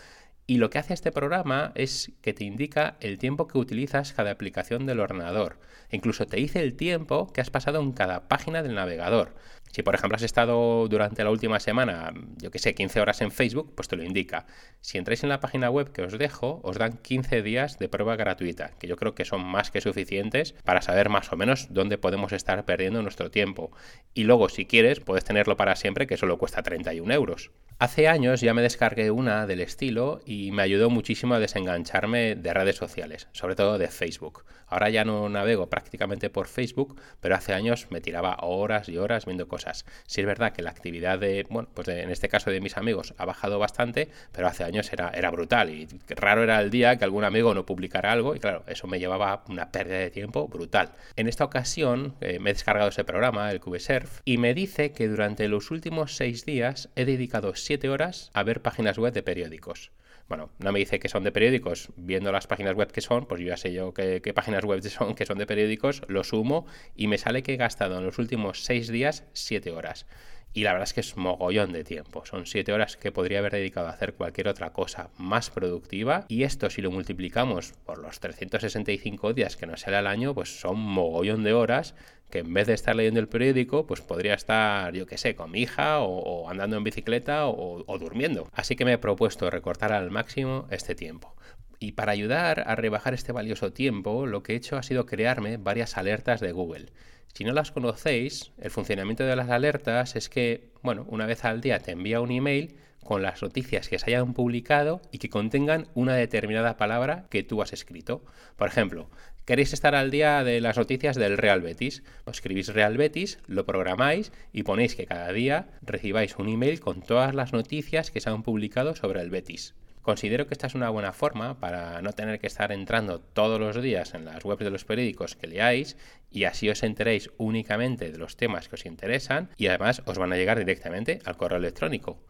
y 0.46 0.56
lo 0.56 0.70
que 0.70 0.78
hace 0.78 0.94
este 0.94 1.12
programa 1.12 1.72
es 1.74 2.12
que 2.22 2.32
te 2.32 2.44
indica 2.44 2.96
el 3.00 3.18
tiempo 3.18 3.48
que 3.48 3.58
utilizas 3.58 4.14
cada 4.14 4.30
aplicación 4.30 4.86
del 4.86 5.00
ordenador. 5.00 5.58
incluso 5.90 6.26
te 6.26 6.38
dice 6.38 6.60
el 6.60 6.74
tiempo 6.74 7.32
que 7.32 7.40
has 7.40 7.50
pasado 7.50 7.80
en 7.80 7.92
cada 7.92 8.28
página 8.28 8.62
del 8.62 8.74
navegador. 8.74 9.34
Si 9.70 9.82
por 9.82 9.94
ejemplo 9.94 10.16
has 10.16 10.22
estado 10.22 10.88
durante 10.88 11.24
la 11.24 11.30
última 11.30 11.60
semana, 11.60 12.12
yo 12.38 12.50
que 12.50 12.58
sé, 12.58 12.74
15 12.74 13.00
horas 13.00 13.20
en 13.20 13.30
Facebook, 13.30 13.74
pues 13.74 13.88
te 13.88 13.96
lo 13.96 14.02
indica. 14.02 14.46
Si 14.80 14.98
entráis 14.98 15.22
en 15.22 15.28
la 15.28 15.40
página 15.40 15.70
web 15.70 15.92
que 15.92 16.02
os 16.02 16.18
dejo, 16.18 16.60
os 16.64 16.78
dan 16.78 16.98
15 16.98 17.42
días 17.42 17.78
de 17.78 17.88
prueba 17.88 18.16
gratuita, 18.16 18.72
que 18.78 18.86
yo 18.86 18.96
creo 18.96 19.14
que 19.14 19.24
son 19.24 19.44
más 19.44 19.70
que 19.70 19.80
suficientes 19.80 20.52
para 20.64 20.82
saber 20.82 21.08
más 21.08 21.32
o 21.32 21.36
menos 21.36 21.68
dónde 21.70 21.98
podemos 21.98 22.32
estar 22.32 22.64
perdiendo 22.64 23.02
nuestro 23.02 23.30
tiempo. 23.30 23.70
Y 24.14 24.24
luego, 24.24 24.48
si 24.48 24.66
quieres, 24.66 25.00
puedes 25.00 25.24
tenerlo 25.24 25.56
para 25.56 25.76
siempre, 25.76 26.06
que 26.06 26.16
solo 26.16 26.38
cuesta 26.38 26.62
31 26.62 27.12
euros. 27.12 27.50
Hace 27.80 28.08
años 28.08 28.40
ya 28.40 28.54
me 28.54 28.62
descargué 28.62 29.12
una 29.12 29.46
del 29.46 29.60
estilo 29.60 30.20
y 30.26 30.50
me 30.50 30.62
ayudó 30.62 30.90
muchísimo 30.90 31.34
a 31.34 31.38
desengancharme 31.38 32.34
de 32.34 32.52
redes 32.52 32.74
sociales, 32.74 33.28
sobre 33.30 33.54
todo 33.54 33.78
de 33.78 33.86
Facebook. 33.86 34.44
Ahora 34.66 34.90
ya 34.90 35.04
no 35.04 35.28
navego 35.28 35.68
prácticamente 35.68 36.28
por 36.28 36.48
Facebook, 36.48 37.00
pero 37.20 37.36
hace 37.36 37.54
años 37.54 37.86
me 37.90 38.00
tiraba 38.00 38.36
horas 38.42 38.88
y 38.88 38.98
horas 38.98 39.26
viendo 39.26 39.48
cosas. 39.48 39.86
Sí 40.06 40.20
es 40.20 40.26
verdad 40.26 40.52
que 40.52 40.62
la 40.62 40.70
actividad 40.70 41.20
de, 41.20 41.46
bueno, 41.48 41.68
pues 41.72 41.86
en 41.88 42.10
este 42.10 42.28
caso 42.28 42.50
de 42.50 42.60
mis 42.60 42.76
amigos 42.76 43.14
ha 43.16 43.24
bajado 43.24 43.60
bastante, 43.60 44.08
pero 44.32 44.48
hace 44.48 44.64
años 44.64 44.92
era, 44.92 45.30
brutal 45.30 45.70
y 45.70 45.86
raro 46.08 46.42
era 46.42 46.60
el 46.60 46.70
día 46.70 46.96
que 46.96 47.04
algún 47.04 47.24
amigo 47.24 47.54
no 47.54 47.64
publicara 47.64 48.10
algo 48.10 48.34
y 48.34 48.40
claro, 48.40 48.64
eso 48.66 48.88
me 48.88 48.98
llevaba 48.98 49.44
una 49.48 49.70
pérdida 49.70 49.98
de 49.98 50.10
tiempo 50.10 50.48
brutal. 50.48 50.90
En 51.14 51.28
esta 51.28 51.44
ocasión 51.44 52.16
eh, 52.20 52.40
me 52.40 52.50
he 52.50 52.54
descargado 52.54 52.88
ese 52.88 53.04
programa, 53.04 53.50
el 53.52 53.60
CubeSurf, 53.60 54.20
y 54.24 54.38
me 54.38 54.52
dice 54.52 54.90
que 54.90 55.06
durante 55.06 55.46
los 55.48 55.70
últimos 55.70 56.16
seis 56.16 56.44
días 56.44 56.88
he 56.96 57.04
dedicado 57.04 57.54
7 57.68 57.90
horas 57.90 58.30
a 58.32 58.44
ver 58.44 58.62
páginas 58.62 58.96
web 58.96 59.12
de 59.12 59.22
periódicos. 59.22 59.90
Bueno, 60.26 60.48
no 60.58 60.72
me 60.72 60.78
dice 60.78 60.98
que 60.98 61.10
son 61.10 61.22
de 61.22 61.32
periódicos, 61.32 61.90
viendo 61.96 62.32
las 62.32 62.46
páginas 62.46 62.74
web 62.74 62.90
que 62.90 63.02
son, 63.02 63.26
pues 63.26 63.42
yo 63.42 63.48
ya 63.48 63.58
sé 63.58 63.74
yo 63.74 63.92
qué, 63.92 64.22
páginas 64.34 64.64
web 64.64 64.80
son 64.88 65.14
que 65.14 65.26
son 65.26 65.36
de 65.36 65.46
periódicos, 65.46 66.00
lo 66.08 66.24
sumo 66.24 66.64
y 66.96 67.08
me 67.08 67.18
sale 67.18 67.42
que 67.42 67.52
he 67.52 67.56
gastado 67.58 67.98
en 67.98 68.06
los 68.06 68.18
últimos 68.18 68.64
6 68.64 68.88
días 68.88 69.24
7 69.34 69.70
horas. 69.72 70.06
Y 70.54 70.62
la 70.62 70.72
verdad 70.72 70.88
es 70.88 70.94
que 70.94 71.02
es 71.02 71.14
mogollón 71.18 71.74
de 71.74 71.84
tiempo. 71.84 72.24
Son 72.24 72.46
7 72.46 72.72
horas 72.72 72.96
que 72.96 73.12
podría 73.12 73.40
haber 73.40 73.52
dedicado 73.52 73.88
a 73.88 73.90
hacer 73.90 74.14
cualquier 74.14 74.48
otra 74.48 74.72
cosa 74.72 75.10
más 75.18 75.50
productiva. 75.50 76.24
Y 76.28 76.44
esto 76.44 76.70
si 76.70 76.80
lo 76.80 76.90
multiplicamos 76.90 77.74
por 77.84 77.98
los 77.98 78.18
365 78.18 79.34
días 79.34 79.56
que 79.58 79.66
nos 79.66 79.82
sale 79.82 79.98
al 79.98 80.06
año, 80.06 80.34
pues 80.34 80.58
son 80.58 80.78
mogollón 80.78 81.44
de 81.44 81.52
horas 81.52 81.94
que 82.30 82.40
en 82.40 82.52
vez 82.52 82.66
de 82.66 82.74
estar 82.74 82.94
leyendo 82.94 83.20
el 83.20 83.28
periódico, 83.28 83.86
pues 83.86 84.00
podría 84.00 84.34
estar, 84.34 84.92
yo 84.92 85.06
qué 85.06 85.18
sé, 85.18 85.34
con 85.34 85.50
mi 85.50 85.62
hija 85.62 86.00
o, 86.00 86.48
andando 86.48 86.76
en 86.76 86.84
bicicleta 86.84 87.46
o 87.46 87.98
durmiendo. 87.98 88.48
Así 88.52 88.76
que 88.76 88.84
me 88.84 88.92
he 88.92 88.98
propuesto 88.98 89.50
recortar 89.50 89.92
al 89.92 90.10
máximo 90.10 90.66
este 90.70 90.94
tiempo. 90.94 91.34
Y 91.80 91.92
para 91.92 92.12
ayudar 92.12 92.64
a 92.66 92.74
rebajar 92.74 93.14
este 93.14 93.32
valioso 93.32 93.72
tiempo, 93.72 94.26
lo 94.26 94.42
que 94.42 94.52
he 94.52 94.56
hecho 94.56 94.76
ha 94.76 94.82
sido 94.82 95.06
crearme 95.06 95.58
varias 95.58 95.96
alertas 95.96 96.40
de 96.40 96.52
Google. 96.52 96.86
Si 97.34 97.44
no 97.44 97.52
las 97.52 97.70
conocéis, 97.70 98.50
el 98.58 98.70
funcionamiento 98.70 99.24
de 99.24 99.36
las 99.36 99.48
alertas 99.48 100.16
es 100.16 100.28
que, 100.28 100.72
bueno, 100.82 101.06
una 101.08 101.26
vez 101.26 101.44
al 101.44 101.60
día 101.60 101.78
te 101.78 101.92
envía 101.92 102.20
un 102.20 102.32
email 102.32 102.76
con 103.04 103.22
las 103.22 103.42
noticias 103.42 103.88
que 103.88 103.98
se 103.98 104.06
hayan 104.06 104.34
publicado 104.34 105.00
y 105.12 105.18
que 105.18 105.30
contengan 105.30 105.86
una 105.94 106.14
determinada 106.14 106.76
palabra 106.76 107.26
que 107.30 107.44
tú 107.44 107.62
has 107.62 107.72
escrito. 107.72 108.24
Por 108.56 108.68
ejemplo, 108.68 109.08
queréis 109.48 109.72
estar 109.72 109.94
al 109.94 110.10
día 110.10 110.44
de 110.44 110.60
las 110.60 110.76
noticias 110.76 111.16
del 111.16 111.38
Real 111.38 111.62
Betis. 111.62 112.02
Escribís 112.30 112.68
Real 112.68 112.98
Betis, 112.98 113.38
lo 113.46 113.64
programáis 113.64 114.30
y 114.52 114.62
ponéis 114.62 114.94
que 114.94 115.06
cada 115.06 115.32
día 115.32 115.68
recibáis 115.80 116.36
un 116.36 116.50
email 116.50 116.80
con 116.80 117.00
todas 117.00 117.34
las 117.34 117.54
noticias 117.54 118.10
que 118.10 118.20
se 118.20 118.28
han 118.28 118.42
publicado 118.42 118.94
sobre 118.94 119.22
el 119.22 119.30
Betis. 119.30 119.74
Considero 120.02 120.46
que 120.46 120.52
esta 120.52 120.66
es 120.66 120.74
una 120.74 120.90
buena 120.90 121.14
forma 121.14 121.58
para 121.60 122.02
no 122.02 122.12
tener 122.12 122.40
que 122.40 122.46
estar 122.46 122.72
entrando 122.72 123.20
todos 123.20 123.58
los 123.58 123.82
días 123.82 124.12
en 124.12 124.26
las 124.26 124.44
webs 124.44 124.64
de 124.64 124.70
los 124.70 124.84
periódicos 124.84 125.34
que 125.34 125.46
leáis 125.46 125.96
y 126.30 126.44
así 126.44 126.68
os 126.68 126.82
enteréis 126.82 127.30
únicamente 127.38 128.12
de 128.12 128.18
los 128.18 128.36
temas 128.36 128.68
que 128.68 128.74
os 128.74 128.84
interesan 128.84 129.48
y 129.56 129.68
además 129.68 130.02
os 130.04 130.18
van 130.18 130.34
a 130.34 130.36
llegar 130.36 130.58
directamente 130.58 131.20
al 131.24 131.38
correo 131.38 131.56
electrónico. 131.56 132.22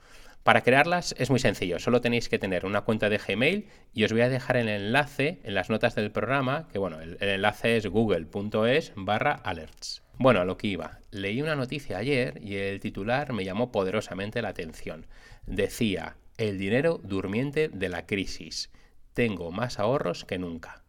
Para 0.42 0.62
crearlas 0.62 1.14
es 1.18 1.30
muy 1.30 1.40
sencillo, 1.40 1.78
solo 1.78 2.00
tenéis 2.00 2.28
que 2.28 2.38
tener 2.38 2.64
una 2.64 2.82
cuenta 2.82 3.10
de 3.10 3.18
Gmail 3.18 3.68
y 3.92 4.04
os 4.04 4.12
voy 4.12 4.22
a 4.22 4.28
dejar 4.28 4.56
el 4.56 4.68
enlace 4.68 5.40
en 5.44 5.54
las 5.54 5.68
notas 5.68 5.94
del 5.94 6.10
programa, 6.10 6.68
que 6.72 6.78
bueno, 6.78 7.00
el, 7.00 7.18
enlace 7.20 7.76
es 7.76 7.86
google.es 7.86 8.92
barra 8.96 9.32
alerts. 9.32 10.02
Bueno, 10.16 10.40
a 10.40 10.44
lo 10.44 10.56
que 10.56 10.68
iba. 10.68 11.00
Leí 11.10 11.42
una 11.42 11.54
noticia 11.54 11.98
ayer 11.98 12.40
y 12.42 12.56
el 12.56 12.80
titular 12.80 13.32
me 13.32 13.44
llamó 13.44 13.70
poderosamente 13.70 14.42
la 14.42 14.48
atención. 14.48 15.06
Decía, 15.46 16.16
el 16.38 16.56
dinero 16.56 17.00
durmiente 17.02 17.68
de 17.68 17.88
la 17.88 18.06
crisis. 18.06 18.70
Tengo 19.12 19.50
más 19.50 19.78
ahorros 19.78 20.24
que 20.24 20.38
nunca. 20.38 20.84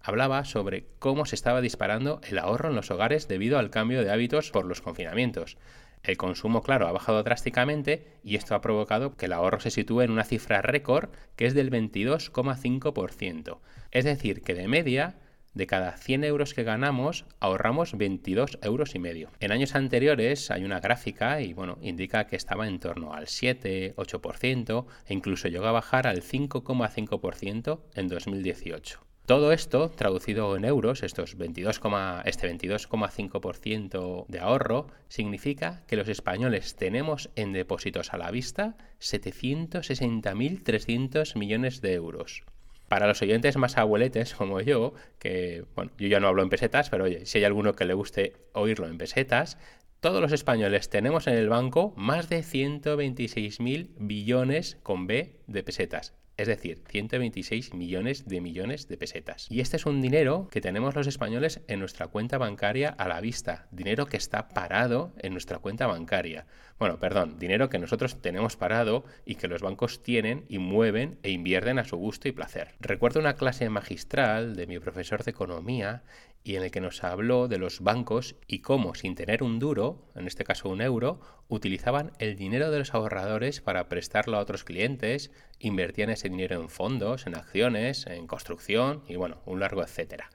Hablaba 0.00 0.44
sobre 0.44 0.86
cómo 0.98 1.26
se 1.26 1.34
estaba 1.34 1.60
disparando 1.60 2.20
el 2.26 2.38
ahorro 2.38 2.70
en 2.70 2.76
los 2.76 2.90
hogares 2.90 3.28
debido 3.28 3.58
al 3.58 3.70
cambio 3.70 4.02
de 4.02 4.10
hábitos 4.10 4.50
por 4.50 4.64
los 4.64 4.80
confinamientos. 4.80 5.58
El 6.02 6.16
consumo, 6.16 6.62
claro, 6.62 6.86
ha 6.86 6.92
bajado 6.92 7.22
drásticamente 7.22 8.06
y 8.22 8.36
esto 8.36 8.54
ha 8.54 8.60
provocado 8.60 9.16
que 9.16 9.26
el 9.26 9.32
ahorro 9.32 9.60
se 9.60 9.70
sitúe 9.70 10.02
en 10.02 10.10
una 10.10 10.24
cifra 10.24 10.62
récord 10.62 11.10
que 11.36 11.46
es 11.46 11.54
del 11.54 11.70
22,5%. 11.70 13.58
Es 13.90 14.04
decir, 14.04 14.42
que 14.42 14.54
de 14.54 14.68
media, 14.68 15.16
de 15.54 15.66
cada 15.66 15.96
100 15.96 16.24
euros 16.24 16.54
que 16.54 16.62
ganamos, 16.62 17.24
ahorramos 17.40 17.96
22 17.96 18.58
euros 18.62 18.94
y 18.94 18.98
medio. 18.98 19.30
En 19.40 19.52
años 19.52 19.74
anteriores 19.74 20.50
hay 20.50 20.64
una 20.64 20.80
gráfica 20.80 21.40
y 21.40 21.52
bueno, 21.52 21.78
indica 21.82 22.26
que 22.26 22.36
estaba 22.36 22.68
en 22.68 22.78
torno 22.78 23.12
al 23.12 23.26
7, 23.26 23.94
8% 23.96 24.86
e 25.06 25.14
incluso 25.14 25.48
llegó 25.48 25.66
a 25.66 25.72
bajar 25.72 26.06
al 26.06 26.22
5,5% 26.22 27.80
en 27.94 28.08
2018. 28.08 29.07
Todo 29.28 29.52
esto, 29.52 29.90
traducido 29.90 30.56
en 30.56 30.64
euros, 30.64 31.02
estos 31.02 31.36
22, 31.36 31.82
este 32.24 32.50
22,5% 32.50 34.24
de 34.26 34.38
ahorro, 34.38 34.86
significa 35.08 35.82
que 35.86 35.96
los 35.96 36.08
españoles 36.08 36.76
tenemos 36.76 37.28
en 37.36 37.52
depósitos 37.52 38.14
a 38.14 38.16
la 38.16 38.30
vista 38.30 38.78
760.300 39.00 41.36
millones 41.36 41.82
de 41.82 41.92
euros. 41.92 42.44
Para 42.88 43.06
los 43.06 43.20
oyentes 43.20 43.58
más 43.58 43.76
abueletes 43.76 44.32
como 44.32 44.62
yo, 44.62 44.94
que, 45.18 45.66
bueno, 45.74 45.90
yo 45.98 46.08
ya 46.08 46.20
no 46.20 46.28
hablo 46.28 46.42
en 46.42 46.48
pesetas, 46.48 46.88
pero 46.88 47.04
oye, 47.04 47.26
si 47.26 47.36
hay 47.36 47.44
alguno 47.44 47.74
que 47.74 47.84
le 47.84 47.92
guste 47.92 48.32
oírlo 48.54 48.88
en 48.88 48.96
pesetas, 48.96 49.58
todos 50.00 50.22
los 50.22 50.32
españoles 50.32 50.88
tenemos 50.88 51.26
en 51.26 51.34
el 51.34 51.50
banco 51.50 51.92
más 51.98 52.30
de 52.30 52.38
126.000 52.38 53.90
billones 53.98 54.78
con 54.82 55.06
B 55.06 55.36
de 55.46 55.62
pesetas 55.62 56.17
es 56.38 56.46
decir, 56.46 56.82
126 56.88 57.74
millones 57.74 58.28
de 58.28 58.40
millones 58.40 58.86
de 58.86 58.96
pesetas. 58.96 59.46
Y 59.50 59.60
este 59.60 59.76
es 59.76 59.86
un 59.86 60.00
dinero 60.00 60.48
que 60.50 60.60
tenemos 60.60 60.94
los 60.94 61.08
españoles 61.08 61.60
en 61.66 61.80
nuestra 61.80 62.06
cuenta 62.06 62.38
bancaria 62.38 62.90
a 62.90 63.08
la 63.08 63.20
vista, 63.20 63.66
dinero 63.72 64.06
que 64.06 64.16
está 64.16 64.48
parado 64.48 65.12
en 65.18 65.32
nuestra 65.32 65.58
cuenta 65.58 65.88
bancaria. 65.88 66.46
Bueno, 66.78 67.00
perdón, 67.00 67.40
dinero 67.40 67.68
que 67.68 67.80
nosotros 67.80 68.22
tenemos 68.22 68.56
parado 68.56 69.04
y 69.26 69.34
que 69.34 69.48
los 69.48 69.62
bancos 69.62 70.00
tienen 70.04 70.44
y 70.48 70.58
mueven 70.58 71.18
e 71.24 71.30
invierten 71.30 71.80
a 71.80 71.84
su 71.84 71.96
gusto 71.96 72.28
y 72.28 72.32
placer. 72.32 72.68
Recuerdo 72.78 73.18
una 73.18 73.34
clase 73.34 73.68
magistral 73.68 74.54
de 74.54 74.68
mi 74.68 74.78
profesor 74.78 75.24
de 75.24 75.32
economía 75.32 76.04
y 76.44 76.56
en 76.56 76.62
el 76.62 76.70
que 76.70 76.80
nos 76.80 77.04
habló 77.04 77.48
de 77.48 77.58
los 77.58 77.80
bancos 77.80 78.36
y 78.46 78.60
cómo, 78.60 78.94
sin 78.94 79.14
tener 79.14 79.42
un 79.42 79.58
duro, 79.58 80.06
en 80.14 80.26
este 80.26 80.44
caso 80.44 80.68
un 80.68 80.80
euro, 80.80 81.20
utilizaban 81.48 82.12
el 82.18 82.36
dinero 82.36 82.70
de 82.70 82.78
los 82.78 82.94
ahorradores 82.94 83.60
para 83.60 83.88
prestarlo 83.88 84.36
a 84.36 84.40
otros 84.40 84.64
clientes, 84.64 85.30
invertían 85.58 86.10
ese 86.10 86.28
dinero 86.28 86.60
en 86.60 86.68
fondos, 86.68 87.26
en 87.26 87.36
acciones, 87.36 88.06
en 88.06 88.26
construcción 88.26 89.02
y 89.08 89.16
bueno, 89.16 89.42
un 89.46 89.60
largo 89.60 89.82
etcétera. 89.82 90.30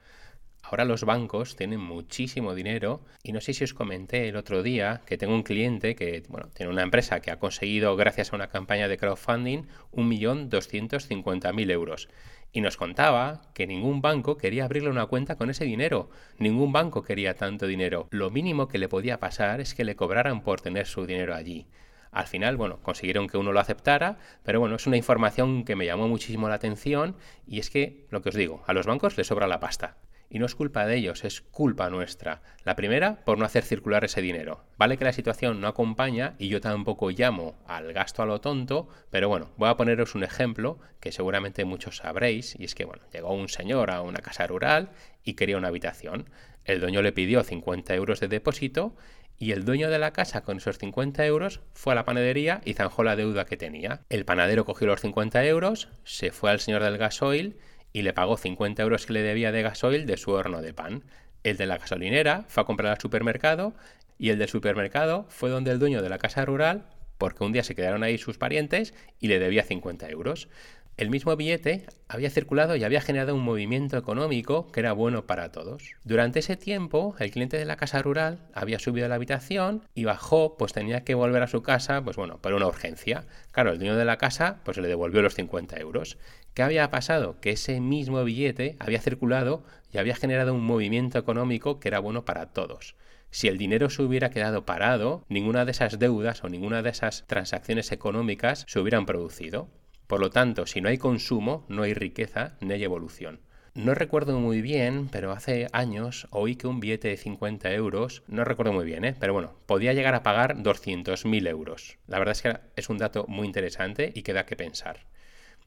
Ahora 0.62 0.86
los 0.86 1.04
bancos 1.04 1.56
tienen 1.56 1.80
muchísimo 1.80 2.54
dinero 2.54 3.04
y 3.22 3.32
no 3.32 3.42
sé 3.42 3.52
si 3.52 3.64
os 3.64 3.74
comenté 3.74 4.28
el 4.28 4.36
otro 4.36 4.62
día 4.62 5.02
que 5.04 5.18
tengo 5.18 5.34
un 5.34 5.42
cliente 5.42 5.94
que 5.94 6.22
bueno, 6.28 6.48
tiene 6.54 6.72
una 6.72 6.82
empresa 6.82 7.20
que 7.20 7.30
ha 7.30 7.38
conseguido 7.38 7.94
gracias 7.96 8.32
a 8.32 8.36
una 8.36 8.48
campaña 8.48 8.88
de 8.88 8.96
crowdfunding 8.96 9.64
1.250.000 9.92 11.70
euros 11.70 12.08
y 12.54 12.60
nos 12.60 12.76
contaba 12.76 13.42
que 13.52 13.66
ningún 13.66 14.00
banco 14.00 14.38
quería 14.38 14.64
abrirle 14.64 14.88
una 14.88 15.06
cuenta 15.06 15.34
con 15.34 15.50
ese 15.50 15.64
dinero. 15.64 16.08
Ningún 16.38 16.72
banco 16.72 17.02
quería 17.02 17.34
tanto 17.34 17.66
dinero. 17.66 18.06
Lo 18.10 18.30
mínimo 18.30 18.68
que 18.68 18.78
le 18.78 18.88
podía 18.88 19.18
pasar 19.18 19.60
es 19.60 19.74
que 19.74 19.84
le 19.84 19.96
cobraran 19.96 20.40
por 20.40 20.60
tener 20.60 20.86
su 20.86 21.04
dinero 21.04 21.34
allí. 21.34 21.66
Al 22.12 22.28
final, 22.28 22.56
bueno, 22.56 22.78
consiguieron 22.80 23.26
que 23.26 23.38
uno 23.38 23.50
lo 23.50 23.58
aceptara, 23.58 24.18
pero 24.44 24.60
bueno, 24.60 24.76
es 24.76 24.86
una 24.86 24.96
información 24.96 25.64
que 25.64 25.74
me 25.74 25.84
llamó 25.84 26.06
muchísimo 26.06 26.48
la 26.48 26.54
atención 26.54 27.16
y 27.44 27.58
es 27.58 27.70
que, 27.70 28.06
lo 28.10 28.22
que 28.22 28.28
os 28.28 28.36
digo, 28.36 28.62
a 28.68 28.72
los 28.72 28.86
bancos 28.86 29.18
les 29.18 29.26
sobra 29.26 29.48
la 29.48 29.58
pasta. 29.58 29.96
Y 30.34 30.40
no 30.40 30.46
es 30.46 30.56
culpa 30.56 30.84
de 30.84 30.96
ellos, 30.96 31.22
es 31.22 31.42
culpa 31.42 31.88
nuestra. 31.90 32.42
La 32.64 32.74
primera, 32.74 33.24
por 33.24 33.38
no 33.38 33.44
hacer 33.44 33.62
circular 33.62 34.04
ese 34.04 34.20
dinero. 34.20 34.64
Vale 34.76 34.98
que 34.98 35.04
la 35.04 35.12
situación 35.12 35.60
no 35.60 35.68
acompaña 35.68 36.34
y 36.40 36.48
yo 36.48 36.60
tampoco 36.60 37.10
llamo 37.10 37.54
al 37.68 37.92
gasto 37.92 38.20
a 38.20 38.26
lo 38.26 38.40
tonto, 38.40 38.88
pero 39.10 39.28
bueno, 39.28 39.52
voy 39.58 39.68
a 39.68 39.76
poneros 39.76 40.16
un 40.16 40.24
ejemplo 40.24 40.80
que 40.98 41.12
seguramente 41.12 41.64
muchos 41.64 41.98
sabréis, 41.98 42.56
y 42.58 42.64
es 42.64 42.74
que, 42.74 42.84
bueno, 42.84 43.04
llegó 43.12 43.32
un 43.32 43.48
señor 43.48 43.92
a 43.92 44.00
una 44.00 44.18
casa 44.22 44.48
rural 44.48 44.90
y 45.22 45.34
quería 45.34 45.56
una 45.56 45.68
habitación. 45.68 46.28
El 46.64 46.80
dueño 46.80 47.00
le 47.00 47.12
pidió 47.12 47.44
50 47.44 47.94
euros 47.94 48.18
de 48.18 48.26
depósito 48.26 48.96
y 49.38 49.52
el 49.52 49.64
dueño 49.64 49.88
de 49.88 50.00
la 50.00 50.12
casa 50.12 50.42
con 50.42 50.56
esos 50.56 50.78
50 50.78 51.24
euros 51.26 51.60
fue 51.74 51.92
a 51.92 51.96
la 51.96 52.04
panadería 52.04 52.60
y 52.64 52.74
zanjó 52.74 53.04
la 53.04 53.14
deuda 53.14 53.44
que 53.44 53.56
tenía. 53.56 54.00
El 54.08 54.24
panadero 54.24 54.64
cogió 54.64 54.88
los 54.88 55.00
50 55.00 55.44
euros, 55.44 55.90
se 56.02 56.32
fue 56.32 56.50
al 56.50 56.58
señor 56.58 56.82
del 56.82 56.98
gasoil 56.98 57.56
y 57.94 58.02
le 58.02 58.12
pagó 58.12 58.36
50 58.36 58.82
euros 58.82 59.06
que 59.06 59.14
le 59.14 59.22
debía 59.22 59.52
de 59.52 59.62
gasoil 59.62 60.04
de 60.04 60.18
su 60.18 60.32
horno 60.32 60.60
de 60.60 60.74
pan. 60.74 61.04
El 61.44 61.56
de 61.56 61.64
la 61.64 61.78
gasolinera 61.78 62.44
fue 62.48 62.62
a 62.62 62.66
comprar 62.66 62.92
al 62.92 63.00
supermercado 63.00 63.72
y 64.18 64.28
el 64.28 64.38
del 64.38 64.48
supermercado 64.48 65.26
fue 65.30 65.48
donde 65.48 65.70
el 65.70 65.78
dueño 65.78 66.02
de 66.02 66.08
la 66.10 66.18
casa 66.18 66.44
rural 66.44 66.84
porque 67.18 67.44
un 67.44 67.52
día 67.52 67.62
se 67.62 67.76
quedaron 67.76 68.02
ahí 68.02 68.18
sus 68.18 68.36
parientes 68.36 68.92
y 69.20 69.28
le 69.28 69.38
debía 69.38 69.62
50 69.62 70.10
euros. 70.10 70.48
El 70.96 71.10
mismo 71.10 71.34
billete 71.34 71.86
había 72.06 72.30
circulado 72.30 72.76
y 72.76 72.84
había 72.84 73.00
generado 73.00 73.34
un 73.34 73.42
movimiento 73.42 73.96
económico 73.96 74.70
que 74.70 74.78
era 74.78 74.92
bueno 74.92 75.26
para 75.26 75.50
todos. 75.50 75.90
Durante 76.04 76.38
ese 76.38 76.56
tiempo, 76.56 77.16
el 77.18 77.32
cliente 77.32 77.58
de 77.58 77.64
la 77.64 77.76
casa 77.76 78.00
rural 78.00 78.38
había 78.54 78.78
subido 78.78 79.06
a 79.06 79.08
la 79.08 79.16
habitación 79.16 79.82
y 79.94 80.04
bajó, 80.04 80.56
pues 80.56 80.72
tenía 80.72 81.02
que 81.02 81.14
volver 81.14 81.42
a 81.42 81.48
su 81.48 81.62
casa, 81.62 82.02
pues 82.04 82.16
bueno, 82.16 82.38
por 82.38 82.54
una 82.54 82.68
urgencia. 82.68 83.24
Claro, 83.50 83.72
el 83.72 83.78
dueño 83.78 83.96
de 83.96 84.04
la 84.04 84.18
casa, 84.18 84.60
pues 84.64 84.76
le 84.76 84.86
devolvió 84.86 85.20
los 85.20 85.34
50 85.34 85.80
euros. 85.80 86.16
¿Qué 86.54 86.62
había 86.62 86.88
pasado? 86.88 87.40
Que 87.40 87.50
ese 87.50 87.80
mismo 87.80 88.22
billete 88.22 88.76
había 88.78 89.00
circulado 89.00 89.64
y 89.92 89.98
había 89.98 90.14
generado 90.14 90.54
un 90.54 90.64
movimiento 90.64 91.18
económico 91.18 91.80
que 91.80 91.88
era 91.88 91.98
bueno 91.98 92.24
para 92.24 92.52
todos. 92.52 92.94
Si 93.32 93.48
el 93.48 93.58
dinero 93.58 93.90
se 93.90 94.02
hubiera 94.02 94.30
quedado 94.30 94.64
parado, 94.64 95.24
ninguna 95.28 95.64
de 95.64 95.72
esas 95.72 95.98
deudas 95.98 96.44
o 96.44 96.48
ninguna 96.48 96.82
de 96.82 96.90
esas 96.90 97.24
transacciones 97.26 97.90
económicas 97.90 98.64
se 98.68 98.78
hubieran 98.78 99.04
producido. 99.04 99.68
Por 100.06 100.20
lo 100.20 100.30
tanto, 100.30 100.66
si 100.66 100.80
no 100.80 100.88
hay 100.88 100.96
consumo, 100.96 101.66
no 101.68 101.82
hay 101.82 101.92
riqueza 101.92 102.56
ni 102.60 102.72
hay 102.72 102.84
evolución. 102.84 103.40
No 103.74 103.92
recuerdo 103.96 104.38
muy 104.38 104.62
bien, 104.62 105.08
pero 105.10 105.32
hace 105.32 105.66
años 105.72 106.28
oí 106.30 106.54
que 106.54 106.68
un 106.68 106.78
billete 106.78 107.08
de 107.08 107.16
50 107.16 107.72
euros, 107.72 108.22
no 108.28 108.44
recuerdo 108.44 108.72
muy 108.72 108.84
bien, 108.84 109.04
¿eh? 109.04 109.16
pero 109.18 109.32
bueno, 109.32 109.56
podía 109.66 109.92
llegar 109.92 110.14
a 110.14 110.22
pagar 110.22 110.58
200.000 110.58 111.48
euros. 111.48 111.98
La 112.06 112.20
verdad 112.20 112.36
es 112.36 112.42
que 112.42 112.56
es 112.76 112.88
un 112.88 112.98
dato 112.98 113.24
muy 113.26 113.44
interesante 113.44 114.12
y 114.14 114.22
que 114.22 114.32
da 114.32 114.46
que 114.46 114.54
pensar. 114.54 115.00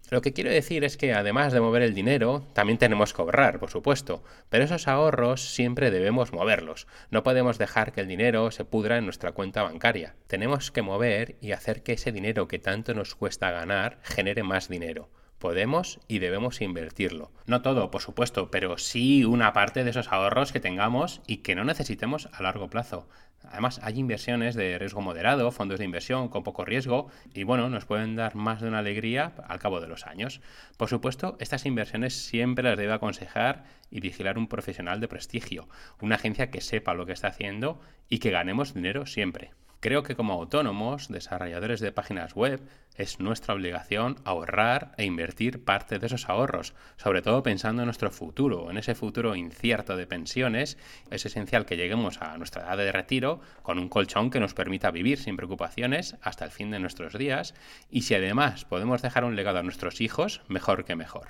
Lo 0.09 0.21
que 0.21 0.31
quiero 0.31 0.49
decir 0.49 0.85
es 0.85 0.95
que 0.95 1.13
además 1.13 1.51
de 1.51 1.59
mover 1.59 1.81
el 1.81 1.93
dinero, 1.93 2.47
también 2.53 2.77
tenemos 2.77 3.13
que 3.13 3.21
ahorrar, 3.21 3.59
por 3.59 3.69
supuesto, 3.69 4.23
pero 4.49 4.63
esos 4.63 4.87
ahorros 4.87 5.53
siempre 5.53 5.91
debemos 5.91 6.31
moverlos. 6.31 6.87
No 7.11 7.23
podemos 7.23 7.57
dejar 7.57 7.91
que 7.91 8.01
el 8.01 8.07
dinero 8.07 8.49
se 8.51 8.63
pudra 8.63 8.97
en 8.97 9.03
nuestra 9.03 9.33
cuenta 9.33 9.63
bancaria. 9.63 10.15
Tenemos 10.27 10.71
que 10.71 10.81
mover 10.81 11.35
y 11.41 11.51
hacer 11.51 11.83
que 11.83 11.93
ese 11.93 12.13
dinero 12.13 12.47
que 12.47 12.57
tanto 12.57 12.93
nos 12.93 13.15
cuesta 13.15 13.51
ganar 13.51 13.99
genere 14.03 14.43
más 14.43 14.69
dinero. 14.69 15.09
Podemos 15.39 15.99
y 16.07 16.17
debemos 16.17 16.61
invertirlo. 16.61 17.31
No 17.45 17.61
todo, 17.61 17.91
por 17.91 18.01
supuesto, 18.01 18.49
pero 18.49 18.77
sí 18.79 19.23
una 19.23 19.53
parte 19.53 19.83
de 19.83 19.91
esos 19.91 20.11
ahorros 20.11 20.51
que 20.51 20.59
tengamos 20.59 21.21
y 21.27 21.37
que 21.37 21.53
no 21.53 21.63
necesitemos 21.63 22.29
a 22.31 22.41
largo 22.41 22.69
plazo. 22.69 23.07
Además, 23.43 23.79
hay 23.83 23.99
inversiones 23.99 24.55
de 24.55 24.77
riesgo 24.77 25.01
moderado, 25.01 25.51
fondos 25.51 25.79
de 25.79 25.85
inversión 25.85 26.27
con 26.27 26.43
poco 26.43 26.65
riesgo 26.65 27.09
y 27.33 27.43
bueno, 27.43 27.69
nos 27.69 27.85
pueden 27.85 28.15
dar 28.15 28.35
más 28.35 28.61
de 28.61 28.67
una 28.67 28.79
alegría 28.79 29.33
al 29.47 29.59
cabo 29.59 29.79
de 29.79 29.87
los 29.87 30.05
años. 30.05 30.41
Por 30.77 30.89
supuesto, 30.89 31.37
estas 31.39 31.65
inversiones 31.65 32.13
siempre 32.13 32.63
las 32.63 32.77
debe 32.77 32.93
aconsejar 32.93 33.63
y 33.89 33.99
vigilar 34.01 34.37
un 34.37 34.47
profesional 34.47 34.99
de 34.99 35.07
prestigio, 35.07 35.67
una 36.01 36.15
agencia 36.15 36.51
que 36.51 36.61
sepa 36.61 36.93
lo 36.93 37.05
que 37.05 37.13
está 37.13 37.29
haciendo 37.29 37.79
y 38.09 38.19
que 38.19 38.31
ganemos 38.31 38.73
dinero 38.73 39.05
siempre. 39.05 39.51
Creo 39.79 40.01
que 40.01 40.15
como 40.15 40.33
autónomos, 40.33 41.07
desarrolladores 41.07 41.79
de 41.81 41.91
páginas 41.91 42.33
web, 42.33 42.61
es 42.95 43.19
nuestra 43.19 43.53
obligación 43.53 44.15
ahorrar 44.25 44.93
e 44.97 45.05
invertir 45.05 45.63
parte 45.63 45.99
de 45.99 46.07
esos 46.07 46.27
ahorros, 46.29 46.73
sobre 46.97 47.21
todo 47.21 47.43
pensando 47.43 47.83
en 47.83 47.85
nuestro 47.85 48.09
futuro, 48.09 48.71
en 48.71 48.77
ese 48.77 48.95
futuro 48.95 49.35
incierto 49.35 49.95
de 49.95 50.07
pensiones. 50.07 50.79
Es 51.11 51.27
esencial 51.27 51.67
que 51.67 51.77
lleguemos 51.77 52.19
a 52.23 52.35
nuestra 52.39 52.63
edad 52.63 52.77
de 52.77 52.91
retiro 52.91 53.39
con 53.61 53.77
un 53.77 53.87
colchón 53.87 54.31
que 54.31 54.39
nos 54.39 54.55
permita 54.55 54.89
vivir 54.89 55.19
sin 55.19 55.37
preocupaciones 55.37 56.15
hasta 56.23 56.45
el 56.45 56.51
fin 56.51 56.71
de 56.71 56.79
nuestros 56.79 57.13
días 57.13 57.53
y 57.91 58.01
si 58.01 58.15
además 58.15 58.65
podemos 58.65 59.03
dejar 59.03 59.25
un 59.25 59.35
legado 59.35 59.59
a 59.59 59.63
nuestros 59.63 60.01
hijos, 60.01 60.41
mejor 60.47 60.85
que 60.85 60.95
mejor. 60.95 61.27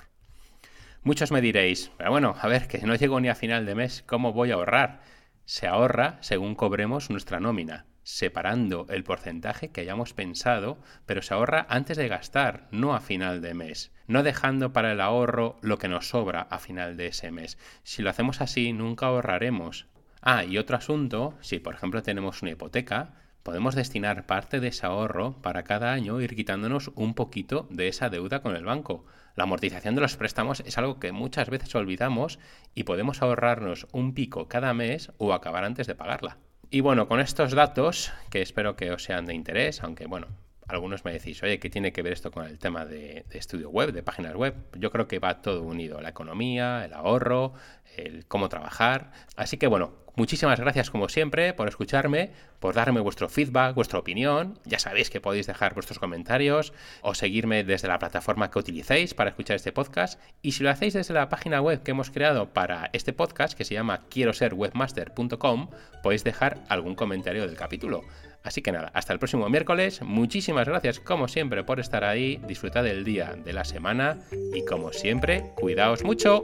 Muchos 1.02 1.32
me 1.32 1.42
diréis, 1.42 1.90
pero 1.98 2.10
bueno, 2.10 2.34
a 2.40 2.48
ver, 2.48 2.66
que 2.66 2.78
no 2.78 2.94
llego 2.94 3.20
ni 3.20 3.28
a 3.28 3.34
final 3.34 3.66
de 3.66 3.74
mes, 3.74 4.02
¿cómo 4.06 4.32
voy 4.32 4.52
a 4.52 4.54
ahorrar? 4.54 5.02
Se 5.44 5.66
ahorra 5.66 6.16
según 6.22 6.54
cobremos 6.54 7.10
nuestra 7.10 7.40
nómina. 7.40 7.87
Separando 8.08 8.86
el 8.88 9.04
porcentaje 9.04 9.68
que 9.68 9.82
hayamos 9.82 10.14
pensado, 10.14 10.78
pero 11.04 11.20
se 11.20 11.34
ahorra 11.34 11.66
antes 11.68 11.98
de 11.98 12.08
gastar, 12.08 12.66
no 12.70 12.94
a 12.94 13.00
final 13.00 13.42
de 13.42 13.52
mes, 13.52 13.92
no 14.06 14.22
dejando 14.22 14.72
para 14.72 14.92
el 14.92 15.02
ahorro 15.02 15.58
lo 15.60 15.76
que 15.76 15.88
nos 15.88 16.08
sobra 16.08 16.40
a 16.40 16.58
final 16.58 16.96
de 16.96 17.08
ese 17.08 17.30
mes. 17.30 17.58
Si 17.82 18.00
lo 18.00 18.08
hacemos 18.08 18.40
así, 18.40 18.72
nunca 18.72 19.06
ahorraremos. 19.06 19.88
Ah, 20.22 20.42
y 20.44 20.56
otro 20.56 20.78
asunto, 20.78 21.34
si 21.42 21.58
por 21.58 21.74
ejemplo 21.74 22.02
tenemos 22.02 22.40
una 22.40 22.52
hipoteca, 22.52 23.12
podemos 23.42 23.74
destinar 23.74 24.24
parte 24.24 24.58
de 24.58 24.68
ese 24.68 24.86
ahorro 24.86 25.42
para 25.42 25.64
cada 25.64 25.92
año 25.92 26.18
ir 26.22 26.34
quitándonos 26.34 26.90
un 26.94 27.12
poquito 27.12 27.68
de 27.70 27.88
esa 27.88 28.08
deuda 28.08 28.40
con 28.40 28.56
el 28.56 28.64
banco. 28.64 29.04
La 29.36 29.44
amortización 29.44 29.94
de 29.94 30.00
los 30.00 30.16
préstamos 30.16 30.60
es 30.60 30.78
algo 30.78 30.98
que 30.98 31.12
muchas 31.12 31.50
veces 31.50 31.74
olvidamos 31.74 32.38
y 32.74 32.84
podemos 32.84 33.20
ahorrarnos 33.20 33.86
un 33.92 34.14
pico 34.14 34.48
cada 34.48 34.72
mes 34.72 35.12
o 35.18 35.34
acabar 35.34 35.64
antes 35.64 35.86
de 35.86 35.94
pagarla. 35.94 36.38
Y 36.70 36.80
bueno, 36.80 37.08
con 37.08 37.20
estos 37.20 37.52
datos, 37.52 38.12
que 38.30 38.42
espero 38.42 38.76
que 38.76 38.90
os 38.90 39.02
sean 39.02 39.24
de 39.24 39.34
interés, 39.34 39.82
aunque 39.82 40.06
bueno, 40.06 40.26
algunos 40.68 41.04
me 41.04 41.12
decís, 41.12 41.42
oye, 41.42 41.58
¿qué 41.58 41.70
tiene 41.70 41.92
que 41.92 42.02
ver 42.02 42.12
esto 42.12 42.30
con 42.30 42.46
el 42.46 42.58
tema 42.58 42.84
de, 42.84 43.24
estudio 43.30 43.70
web, 43.70 43.92
de 43.92 44.02
páginas 44.02 44.34
web? 44.34 44.54
Yo 44.78 44.90
creo 44.90 45.08
que 45.08 45.18
va 45.18 45.40
todo 45.40 45.62
unido, 45.62 46.00
la 46.00 46.10
economía, 46.10 46.84
el 46.84 46.92
ahorro, 46.92 47.54
el 47.96 48.26
cómo 48.26 48.50
trabajar. 48.50 49.10
Así 49.34 49.56
que 49.56 49.66
bueno, 49.66 49.94
muchísimas 50.14 50.60
gracias 50.60 50.90
como 50.90 51.08
siempre 51.08 51.54
por 51.54 51.68
escucharme, 51.68 52.32
por 52.60 52.74
darme 52.74 53.00
vuestro 53.00 53.30
feedback, 53.30 53.74
vuestra 53.74 53.98
opinión. 53.98 54.58
Ya 54.66 54.78
sabéis 54.78 55.08
que 55.08 55.22
podéis 55.22 55.46
dejar 55.46 55.72
vuestros 55.72 55.98
comentarios 55.98 56.74
o 57.00 57.14
seguirme 57.14 57.64
desde 57.64 57.88
la 57.88 57.98
plataforma 57.98 58.50
que 58.50 58.58
utilicéis 58.58 59.14
para 59.14 59.30
escuchar 59.30 59.56
este 59.56 59.72
podcast. 59.72 60.20
Y 60.42 60.52
si 60.52 60.64
lo 60.64 60.70
hacéis 60.70 60.92
desde 60.92 61.14
la 61.14 61.30
página 61.30 61.62
web 61.62 61.82
que 61.82 61.92
hemos 61.92 62.10
creado 62.10 62.52
para 62.52 62.90
este 62.92 63.14
podcast, 63.14 63.56
que 63.56 63.64
se 63.64 63.72
llama 63.72 64.02
quiero 64.10 64.34
ser 64.34 64.52
webmaster.com, 64.52 65.70
podéis 66.02 66.24
dejar 66.24 66.62
algún 66.68 66.94
comentario 66.94 67.46
del 67.46 67.56
capítulo. 67.56 68.04
Así 68.42 68.62
que 68.62 68.72
nada, 68.72 68.90
hasta 68.94 69.12
el 69.12 69.18
próximo 69.18 69.48
miércoles. 69.48 70.00
Muchísimas 70.02 70.68
gracias 70.68 71.00
como 71.00 71.28
siempre 71.28 71.64
por 71.64 71.80
estar 71.80 72.04
ahí. 72.04 72.40
Disfrutad 72.46 72.84
del 72.84 73.04
día, 73.04 73.34
de 73.36 73.52
la 73.52 73.64
semana 73.64 74.18
y 74.54 74.64
como 74.64 74.92
siempre, 74.92 75.52
cuidaos 75.56 76.04
mucho. 76.04 76.42